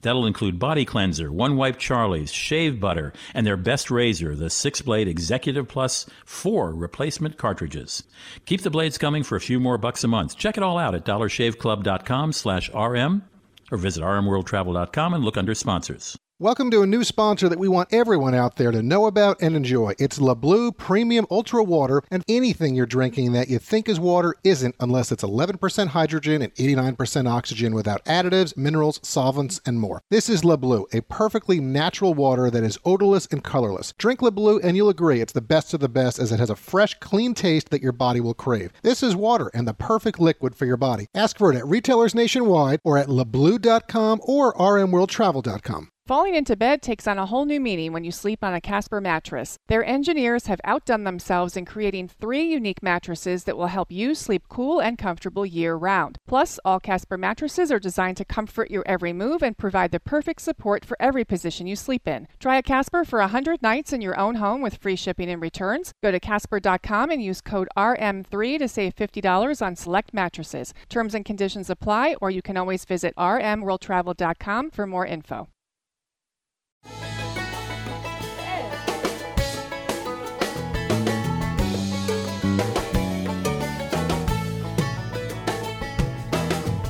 [0.02, 4.82] That'll include body cleanser, one wipe Charlie's, shave butter, and their best razor, the six
[4.82, 8.04] blade Executive Plus 4 replacement cartridges.
[8.46, 10.38] Keep the blades coming for a few more bucks a month.
[10.38, 13.24] Check it all out at dollarshaveclub.com slash RM
[13.72, 16.18] or visit rmworldtravel.com and look under sponsors.
[16.42, 19.58] Welcome to a new sponsor that we want everyone out there to know about and
[19.58, 19.92] enjoy.
[20.00, 24.34] It's Le Bleu Premium Ultra Water, and anything you're drinking that you think is water
[24.46, 30.02] isn't unless it's 11% hydrogen and 89% oxygen without additives, minerals, solvents, and more.
[30.10, 33.94] This is Le Bleu, a perfectly natural water that is odorless and colorless.
[33.98, 36.50] Drink Le Bleu and you'll agree it's the best of the best as it has
[36.50, 38.72] a fresh, clean taste that your body will crave.
[38.82, 41.08] This is water and the perfect liquid for your body.
[41.14, 45.90] Ask for it at retailers nationwide or at lebleu.com or rmworldtravel.com.
[46.10, 49.00] Falling into bed takes on a whole new meaning when you sleep on a Casper
[49.00, 49.58] mattress.
[49.68, 54.46] Their engineers have outdone themselves in creating three unique mattresses that will help you sleep
[54.50, 56.18] cool and comfortable year round.
[56.28, 60.42] Plus, all Casper mattresses are designed to comfort your every move and provide the perfect
[60.42, 62.28] support for every position you sleep in.
[62.40, 65.94] Try a Casper for 100 nights in your own home with free shipping and returns.
[66.02, 70.74] Go to casper.com and use code RM3 to save $50 on select mattresses.
[70.90, 75.48] Terms and conditions apply, or you can always visit rmworldtravel.com for more info.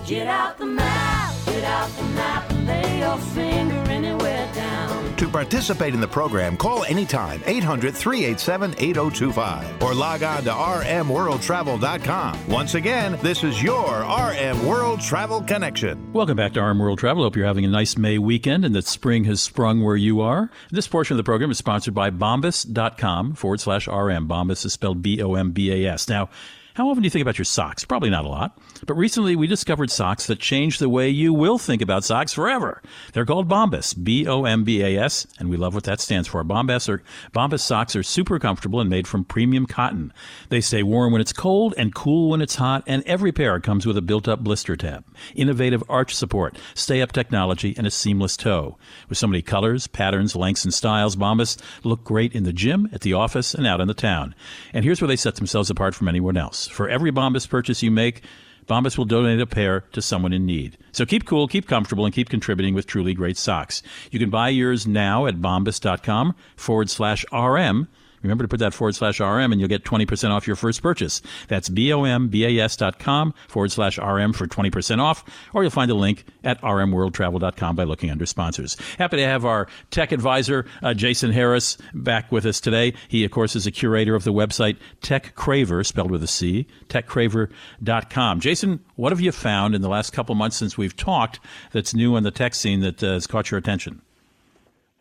[0.10, 5.16] Get out the map, get out the map, and lay your finger anywhere down.
[5.18, 12.48] To participate in the program, call anytime 800 387 8025 or log on to rmworldtravel.com.
[12.48, 16.12] Once again, this is your RM World Travel Connection.
[16.12, 17.22] Welcome back to RM World Travel.
[17.22, 20.50] Hope you're having a nice May weekend and that spring has sprung where you are.
[20.72, 24.28] This portion of the program is sponsored by bombas.com forward slash RM.
[24.28, 26.10] Bombas is spelled B O M B A S.
[26.10, 26.32] Now,
[26.74, 27.86] how often do you think about your socks?
[27.86, 28.58] Probably not a lot.
[28.86, 32.82] But recently we discovered socks that change the way you will think about socks forever.
[33.14, 36.28] They're called Bombas, B O M B A S, and we love what that stands
[36.28, 36.44] for.
[36.44, 40.14] Bombas are Bombas socks are super comfortable and made from premium cotton.
[40.50, 43.86] They stay warm when it's cold and cool when it's hot, and every pair comes
[43.86, 45.04] with a built-up blister tab,
[45.36, 48.78] innovative arch support, stay-up technology, and a seamless toe.
[49.08, 53.02] With so many colors, patterns, lengths, and styles, Bombas look great in the gym, at
[53.02, 54.36] the office, and out in the town.
[54.74, 56.68] And here's where they set themselves apart from anyone else.
[56.68, 58.24] For every Bombas purchase you make,
[58.70, 60.78] Bombas will donate a pair to someone in need.
[60.92, 63.82] So keep cool, keep comfortable, and keep contributing with truly great socks.
[64.12, 67.88] You can buy yours now at bombas.com forward slash RM.
[68.22, 71.22] Remember to put that forward slash RM and you'll get 20% off your first purchase.
[71.48, 75.24] That's B-O-M-B-A-S dot com forward slash RM for 20% off,
[75.54, 78.78] or you'll find a link at rmworldtravel.com by looking under sponsors.
[78.98, 82.94] Happy to have our tech advisor, uh, Jason Harris, back with us today.
[83.08, 88.40] He, of course, is a curator of the website TechCraver, spelled with a C, techcraver.com.
[88.40, 91.40] Jason, what have you found in the last couple months since we've talked
[91.72, 94.02] that's new on the tech scene that uh, has caught your attention?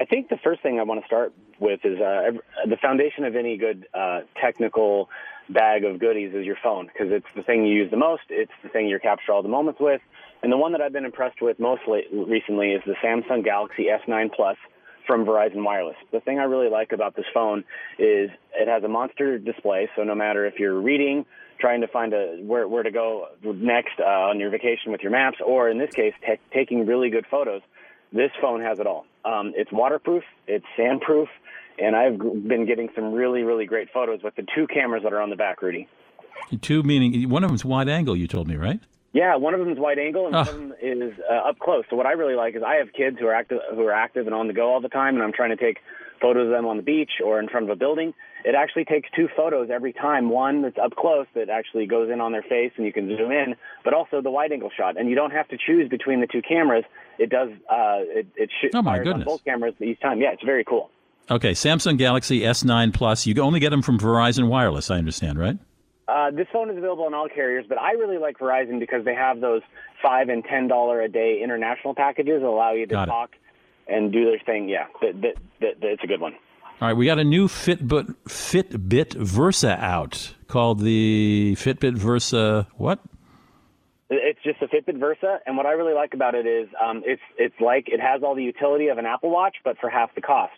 [0.00, 2.30] I think the first thing I want to start with is uh,
[2.66, 5.08] the foundation of any good uh, technical
[5.50, 8.22] bag of goodies is your phone because it's the thing you use the most.
[8.28, 10.00] It's the thing you capture all the moments with.
[10.42, 14.32] And the one that I've been impressed with most recently is the Samsung Galaxy S9
[14.32, 14.56] Plus
[15.04, 15.96] from Verizon Wireless.
[16.12, 17.64] The thing I really like about this phone
[17.98, 21.24] is it has a monster display, so no matter if you're reading,
[21.58, 25.10] trying to find a where where to go next uh, on your vacation with your
[25.10, 27.62] maps, or in this case, t- taking really good photos,
[28.12, 29.06] this phone has it all.
[29.24, 31.26] Um, it's waterproof, it's sandproof,
[31.78, 35.20] and I've been getting some really really great photos with the two cameras that are
[35.20, 35.88] on the back, Rudy.
[36.60, 38.16] Two meaning one of them's wide angle.
[38.16, 38.80] You told me, right?
[39.12, 40.38] Yeah, one of them is wide angle and oh.
[40.40, 41.84] one of them is uh, up close.
[41.90, 44.26] So what I really like is I have kids who are active who are active
[44.26, 45.78] and on the go all the time, and I'm trying to take
[46.20, 48.14] photos of them on the beach or in front of a building.
[48.44, 50.30] It actually takes two photos every time.
[50.30, 53.32] One that's up close that actually goes in on their face and you can zoom
[53.32, 54.96] in, but also the wide angle shot.
[54.98, 56.84] And you don't have to choose between the two cameras.
[57.18, 57.50] It does.
[57.68, 59.14] Uh, it it sh- oh my goodness.
[59.16, 60.20] on both cameras each time.
[60.20, 60.90] Yeah, it's very cool.
[61.30, 63.26] Okay, Samsung Galaxy S9 Plus.
[63.26, 65.58] You only get them from Verizon Wireless, I understand, right?
[66.08, 69.14] Uh, this phone is available on all carriers, but I really like Verizon because they
[69.14, 69.60] have those
[70.02, 73.92] five and ten dollar a day international packages that allow you to got talk it.
[73.94, 74.70] and do their thing.
[74.70, 76.34] Yeah, that, that, that, it's a good one.
[76.80, 82.68] All right, we got a new Fitbit Fitbit Versa out called the Fitbit Versa.
[82.76, 83.00] What?
[84.08, 87.20] It's just a Fitbit Versa, and what I really like about it is um, it's
[87.36, 90.20] it's like it has all the utility of an Apple Watch, but for half the
[90.20, 90.52] cost.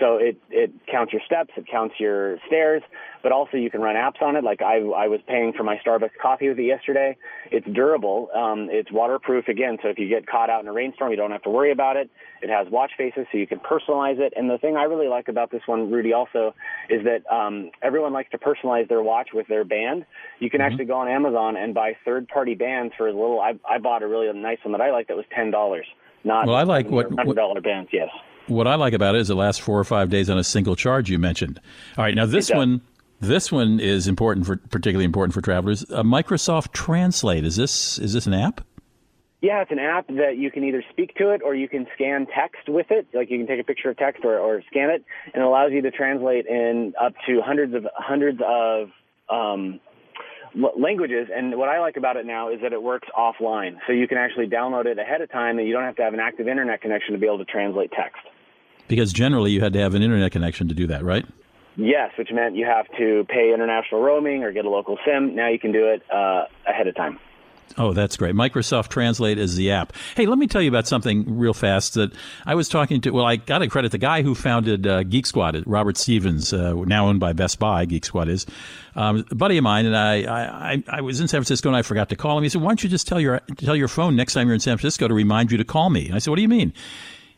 [0.00, 2.82] So it, it counts your steps, it counts your stairs,
[3.22, 4.42] but also you can run apps on it.
[4.42, 7.16] Like I, I was paying for my Starbucks coffee with it yesterday.
[7.52, 8.28] It's durable.
[8.34, 9.78] Um, it's waterproof again.
[9.82, 11.96] So if you get caught out in a rainstorm, you don't have to worry about
[11.96, 12.10] it.
[12.42, 14.32] It has watch faces so you can personalize it.
[14.36, 16.54] And the thing I really like about this one, Rudy, also
[16.90, 20.04] is that, um, everyone likes to personalize their watch with their band.
[20.40, 20.72] You can mm-hmm.
[20.72, 23.40] actually go on Amazon and buy third party bands for as little.
[23.40, 25.52] I, I bought a really nice one that I like that was $10.
[26.24, 27.90] Not well, I like what hundred dollar bands.
[27.92, 28.08] Yes
[28.46, 30.76] what I like about it is it lasts four or five days on a single
[30.76, 31.10] charge.
[31.10, 31.60] You mentioned.
[31.96, 32.80] All right, now this one,
[33.20, 35.82] this one is important for particularly important for travelers.
[35.84, 38.60] A Microsoft Translate is this is this an app?
[39.40, 42.26] Yeah, it's an app that you can either speak to it or you can scan
[42.26, 43.06] text with it.
[43.12, 45.70] Like you can take a picture of text or, or scan it, and it allows
[45.70, 48.88] you to translate in up to hundreds of hundreds of
[49.28, 49.80] um,
[50.78, 51.28] languages.
[51.34, 54.16] And what I like about it now is that it works offline, so you can
[54.16, 56.80] actually download it ahead of time, and you don't have to have an active internet
[56.80, 58.22] connection to be able to translate text.
[58.88, 61.26] Because generally you had to have an internet connection to do that, right?
[61.76, 65.34] Yes, which meant you have to pay international roaming or get a local SIM.
[65.34, 67.18] Now you can do it uh, ahead of time.
[67.76, 68.34] Oh, that's great.
[68.34, 69.94] Microsoft Translate is the app.
[70.16, 72.12] Hey, let me tell you about something real fast that
[72.46, 73.10] I was talking to.
[73.10, 76.74] Well, I got to credit the guy who founded uh, Geek Squad, Robert Stephens, uh,
[76.74, 78.46] now owned by Best Buy, Geek Squad is.
[78.94, 81.82] Um, a buddy of mine, and I, I, I was in San Francisco and I
[81.82, 82.44] forgot to call him.
[82.44, 84.60] He said, Why don't you just tell your, tell your phone next time you're in
[84.60, 86.06] San Francisco to remind you to call me?
[86.06, 86.72] And I said, What do you mean?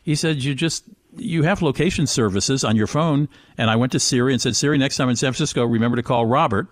[0.03, 0.83] He said, You just
[1.19, 3.29] you have location services on your phone.
[3.57, 6.03] And I went to Siri and said, Siri, next time in San Francisco, remember to
[6.03, 6.67] call Robert.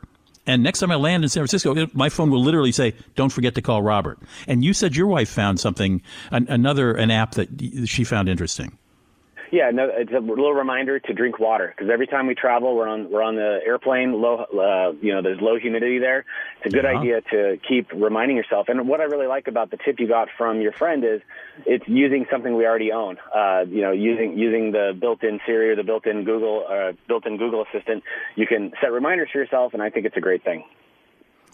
[0.48, 3.56] And next time I land in San Francisco, my phone will literally say, "Don't forget
[3.56, 7.84] to call Robert." And you said your wife found something, an, another an app that
[7.86, 8.78] she found interesting.
[9.52, 12.88] Yeah, no, it's a little reminder to drink water because every time we travel, we're
[12.88, 14.14] on we're on the airplane.
[14.14, 16.26] Low, uh, you know, there's low humidity there.
[16.58, 17.00] It's a good yeah.
[17.00, 18.70] idea to keep reminding yourself.
[18.70, 21.22] And what I really like about the tip you got from your friend is
[21.66, 23.18] it's using something we already own.
[23.34, 27.66] Uh, you know, using using the built-in Siri or the built-in Google uh, built-in Google
[27.72, 28.04] Assistant.
[28.36, 30.64] You can set reminders for yourself, and I think it's a great thing.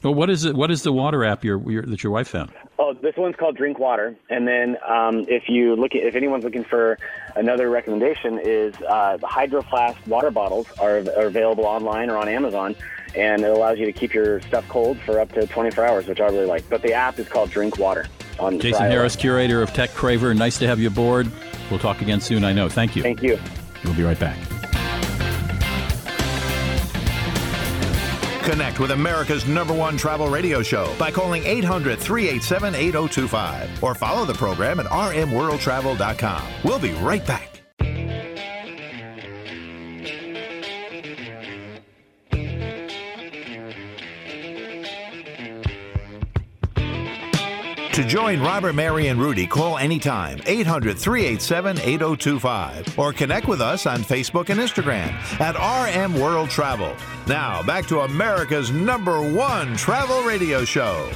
[0.03, 0.55] Well, what is it?
[0.55, 2.51] What is the water app your, your, that your wife found?
[2.79, 4.17] Oh, this one's called Drink Water.
[4.29, 6.97] And then um, if you look at, if anyone's looking for
[7.35, 12.27] another recommendation, is uh, the Hydro Flask water bottles are, are available online or on
[12.27, 12.75] Amazon,
[13.15, 16.19] and it allows you to keep your stuff cold for up to 24 hours, which
[16.19, 16.67] I really like.
[16.67, 18.07] But the app is called Drink Water.
[18.39, 18.95] On Jason Friday.
[18.95, 20.35] Harris, curator of Tech Craver.
[20.35, 21.31] Nice to have you aboard.
[21.69, 22.43] We'll talk again soon.
[22.43, 22.69] I know.
[22.69, 23.03] Thank you.
[23.03, 23.37] Thank you.
[23.83, 24.37] We'll be right back.
[28.43, 34.25] Connect with America's number one travel radio show by calling 800 387 8025 or follow
[34.25, 36.43] the program at rmworldtravel.com.
[36.63, 37.50] We'll be right back.
[48.01, 53.85] To join Robert, Mary, and Rudy, call anytime 800 387 8025 or connect with us
[53.85, 56.95] on Facebook and Instagram at RM World Travel.
[57.27, 61.11] Now, back to America's number one travel radio show.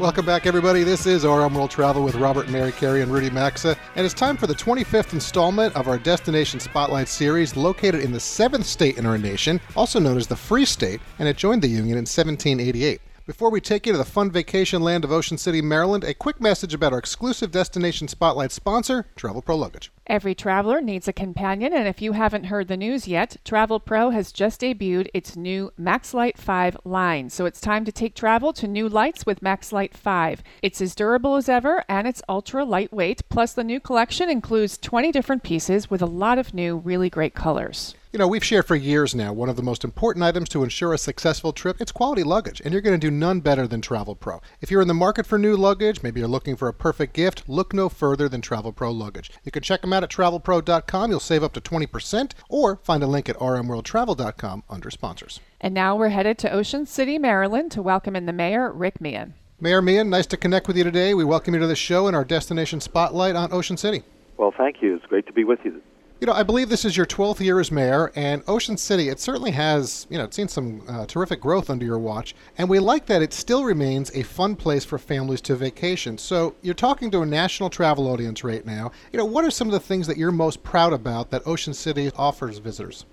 [0.00, 0.82] Welcome back, everybody.
[0.82, 3.76] This is RM World Travel with Robert, Mary Carey, and Rudy Maxa.
[3.94, 8.20] And it's time for the 25th installment of our Destination Spotlight series, located in the
[8.20, 11.68] seventh state in our nation, also known as the Free State, and it joined the
[11.68, 13.02] Union in 1788.
[13.26, 16.42] Before we take you to the fun vacation land of Ocean City, Maryland, a quick
[16.42, 19.90] message about our exclusive Destination Spotlight sponsor, Travel Pro Luggage.
[20.06, 24.10] Every traveler needs a companion, and if you haven't heard the news yet, Travel Pro
[24.10, 27.30] has just debuted its new MaxLite 5 line.
[27.30, 30.42] So it's time to take travel to new lights with MaxLite 5.
[30.60, 33.26] It's as durable as ever and it's ultra lightweight.
[33.30, 37.32] Plus, the new collection includes 20 different pieces with a lot of new, really great
[37.32, 37.94] colors.
[38.14, 40.92] You know, we've shared for years now one of the most important items to ensure
[40.92, 41.80] a successful trip.
[41.80, 44.40] It's quality luggage, and you're going to do none better than Travel Pro.
[44.60, 47.42] If you're in the market for new luggage, maybe you're looking for a perfect gift,
[47.48, 49.32] look no further than Travel Pro luggage.
[49.42, 51.10] You can check them out at travelpro.com.
[51.10, 55.40] You'll save up to 20%, or find a link at rmworldtravel.com under sponsors.
[55.60, 59.34] And now we're headed to Ocean City, Maryland to welcome in the mayor, Rick Meehan.
[59.58, 61.14] Mayor Meehan, nice to connect with you today.
[61.14, 64.04] We welcome you to the show and our destination spotlight on Ocean City.
[64.36, 64.94] Well, thank you.
[64.94, 65.82] It's great to be with you.
[66.24, 69.20] You know, I believe this is your 12th year as mayor, and Ocean City, it
[69.20, 72.78] certainly has, you know, it's seen some uh, terrific growth under your watch, and we
[72.78, 76.16] like that it still remains a fun place for families to vacation.
[76.16, 78.90] So, you're talking to a national travel audience right now.
[79.12, 81.74] You know, what are some of the things that you're most proud about that Ocean
[81.74, 83.04] City offers visitors?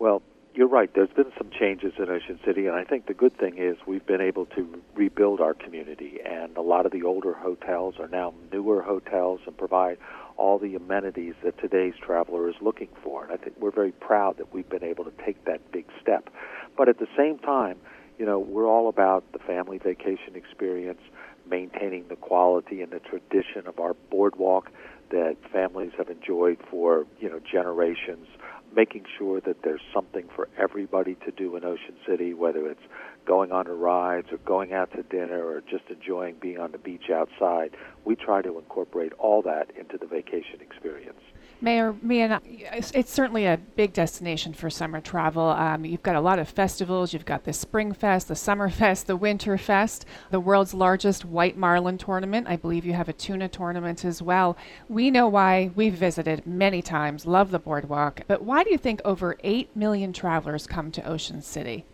[0.00, 0.20] Well,
[0.52, 0.92] you're right.
[0.92, 4.04] There's been some changes in Ocean City, and I think the good thing is we've
[4.04, 8.34] been able to rebuild our community, and a lot of the older hotels are now
[8.52, 9.98] newer hotels and provide
[10.40, 13.22] all the amenities that today's traveler is looking for.
[13.22, 16.30] And I think we're very proud that we've been able to take that big step.
[16.78, 17.76] But at the same time,
[18.18, 21.00] you know, we're all about the family vacation experience,
[21.48, 24.70] maintaining the quality and the tradition of our boardwalk
[25.10, 28.26] that families have enjoyed for, you know, generations
[28.74, 32.82] making sure that there's something for everybody to do in Ocean City, whether it's
[33.30, 36.78] going on a rides or going out to dinner or just enjoying being on the
[36.78, 37.70] beach outside.
[38.04, 41.20] We try to incorporate all that into the vacation experience.
[41.60, 45.44] Mayor it's, it's certainly a big destination for summer travel.
[45.44, 47.12] Um, you've got a lot of festivals.
[47.12, 51.56] You've got the Spring Fest, the Summer Fest, the Winter Fest, the world's largest white
[51.56, 52.48] marlin tournament.
[52.48, 54.56] I believe you have a tuna tournament as well.
[54.88, 59.00] We know why we've visited many times, love the boardwalk, but why do you think
[59.04, 61.84] over 8 million travelers come to Ocean City?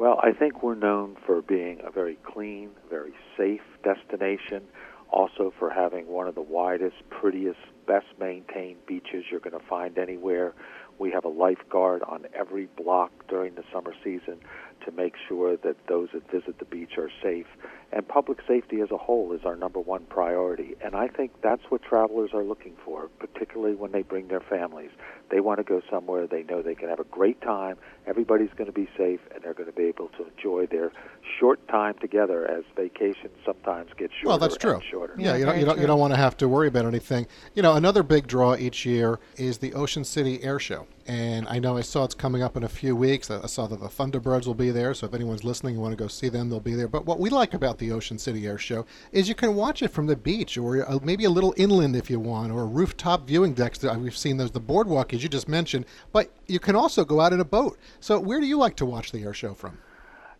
[0.00, 4.62] Well, I think we're known for being a very clean, very safe destination,
[5.10, 9.98] also for having one of the widest, prettiest best maintained beaches you're going to find
[9.98, 10.54] anywhere.
[10.98, 14.38] We have a lifeguard on every block during the summer season
[14.86, 17.48] to make sure that those that visit the beach are safe.
[17.92, 20.76] And public safety as a whole is our number one priority.
[20.84, 24.90] And I think that's what travelers are looking for, particularly when they bring their families.
[25.30, 27.76] They want to go somewhere they know they can have a great time,
[28.06, 30.92] everybody's going to be safe, and they're going to be able to enjoy their
[31.38, 34.74] short time together as vacations sometimes get shorter Well, that's true.
[34.74, 35.14] and shorter.
[35.16, 37.26] Yeah, you don't, you don't you don't want to have to worry about anything.
[37.54, 41.60] You know, another big draw each year is the Ocean City Air Show, and I
[41.60, 43.30] know I saw it's coming up in a few weeks.
[43.30, 45.92] I I saw that the Thunderbirds will be there, so if anyone's listening you want
[45.92, 46.88] to go see them, they'll be there.
[46.88, 49.88] But what we like about the Ocean City Air Show is you can watch it
[49.88, 53.54] from the beach, or uh, maybe a little inland if you want, or rooftop viewing
[53.54, 53.82] decks.
[53.82, 57.32] We've seen those, the boardwalk as you just mentioned, but you can also go out
[57.32, 57.76] in a boat.
[57.98, 59.78] So where do you like to watch the air show from?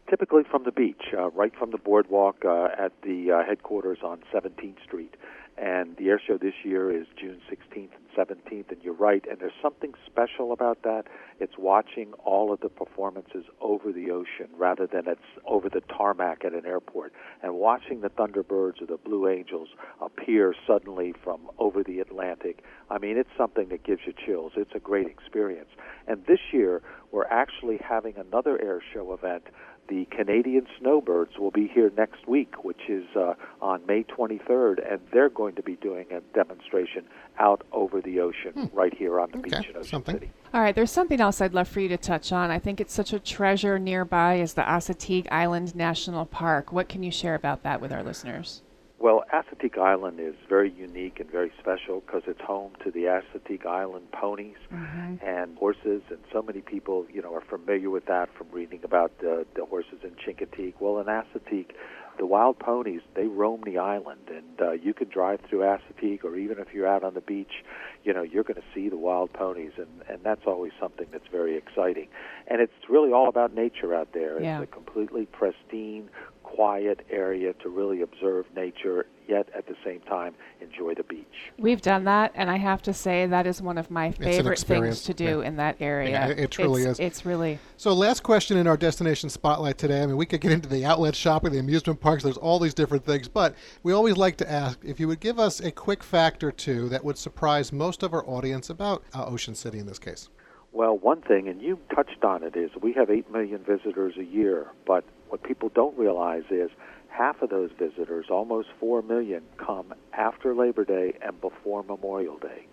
[0.09, 4.19] typically from the beach, uh, right from the boardwalk uh, at the uh, headquarters on
[4.35, 5.15] 17th Street.
[5.57, 9.25] And the air show this year is June 16th and 17th, and you're right.
[9.29, 11.05] And there's something special about that.
[11.39, 16.45] It's watching all of the performances over the ocean rather than it's over the tarmac
[16.45, 19.69] at an airport, and watching the Thunderbirds or the Blue Angels
[20.01, 22.63] appear suddenly from over the Atlantic.
[22.91, 24.53] I mean, it's something that gives you chills.
[24.57, 25.71] It's a great experience.
[26.07, 26.83] And this year,
[27.13, 29.45] we're actually having another air show event
[29.91, 35.01] the Canadian Snowbirds will be here next week, which is uh, on May 23rd, and
[35.13, 37.05] they're going to be doing a demonstration
[37.39, 40.15] out over the ocean right here on the beach in Ocean something.
[40.15, 40.31] City.
[40.55, 42.51] All right, there's something else I'd love for you to touch on.
[42.51, 46.73] I think it's such a treasure nearby is the Assateague Island National Park.
[46.73, 48.63] What can you share about that with our listeners?
[49.01, 53.65] Well, Assateague Island is very unique and very special because it's home to the Assateague
[53.65, 54.59] Island ponies
[55.23, 59.19] and horses, and so many people, you know, are familiar with that from reading about
[59.21, 60.75] the, the horses in Chincoteague.
[60.81, 61.71] Well, in Assateague,
[62.19, 66.37] the wild ponies they roam the island, and uh, you can drive through Assateague, or
[66.37, 67.65] even if you're out on the beach,
[68.05, 71.29] you know, you're going to see the wild ponies, and and that's always something that's
[71.33, 72.09] very exciting.
[72.49, 74.43] And it's really all about nature out there.
[74.43, 74.61] Yeah.
[74.61, 76.11] It's a completely pristine,
[76.55, 79.07] quiet area to really observe nature.
[79.29, 81.53] yet at the same time enjoy the beach.
[81.57, 85.05] We've done that, and I have to say that is one of my favorite things
[85.05, 85.47] to do yeah.
[85.47, 86.11] in that area.
[86.11, 87.07] Yeah, it truly it's, is.
[87.07, 87.61] It's really.
[87.77, 90.03] So, last question in our destination spotlight today.
[90.03, 92.25] I mean, we could get into the outlet shopping, the amusement parks.
[92.25, 95.39] There's all these different things, but we always like to ask if you would give
[95.39, 99.25] us a quick fact or two that would surprise most of our audience about uh,
[99.27, 100.29] Ocean City in this case.
[100.73, 104.25] Well, one thing, and you touched on it, is we have 8 million visitors a
[104.25, 106.71] year, but what people don't realize is
[107.09, 112.67] half of those visitors, almost 4 million, come after Labor Day and before Memorial Day.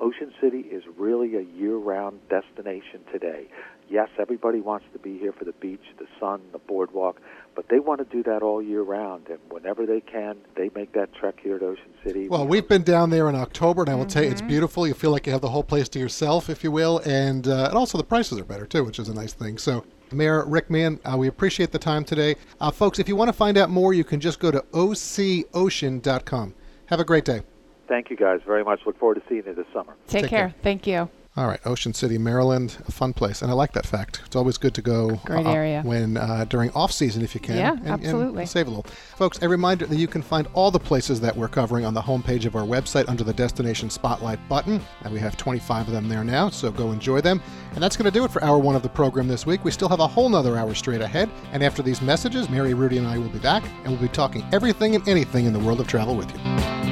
[0.00, 3.48] Ocean City is really a year round destination today.
[3.92, 7.20] Yes, everybody wants to be here for the beach, the sun, the boardwalk,
[7.54, 9.28] but they want to do that all year round.
[9.28, 12.26] And whenever they can, they make that trek here at Ocean City.
[12.26, 14.32] Well, we've been down there in October, and I will tell you, Mm-hmm.
[14.38, 14.86] it's beautiful.
[14.88, 17.66] You feel like you have the whole place to yourself, if you will, and, uh,
[17.68, 19.58] and also the prices are better too, which is a nice thing.
[19.58, 22.98] So, Mayor Rick Meehan, uh, we appreciate the time today, uh, folks.
[22.98, 26.54] If you want to find out more, you can just go to ococean.com.
[26.86, 27.42] Have a great day.
[27.88, 28.80] Thank you guys very much.
[28.86, 29.94] Look forward to seeing you this summer.
[30.06, 30.48] Take, Take care.
[30.48, 30.54] care.
[30.62, 31.10] Thank you.
[31.34, 34.20] All right, Ocean City, Maryland, a fun place, and I like that fact.
[34.26, 35.80] It's always good to go Great uh, area.
[35.82, 37.56] when uh, during off season if you can.
[37.56, 38.44] Yeah, and- and absolutely.
[38.44, 38.84] save a little,
[39.16, 39.40] folks.
[39.40, 42.44] A reminder that you can find all the places that we're covering on the homepage
[42.44, 46.22] of our website under the Destination Spotlight button, and we have 25 of them there
[46.22, 46.50] now.
[46.50, 47.40] So go enjoy them.
[47.72, 49.64] And that's going to do it for hour one of the program this week.
[49.64, 52.98] We still have a whole nother hour straight ahead, and after these messages, Mary, Rudy,
[52.98, 55.80] and I will be back, and we'll be talking everything and anything in the world
[55.80, 56.91] of travel with you.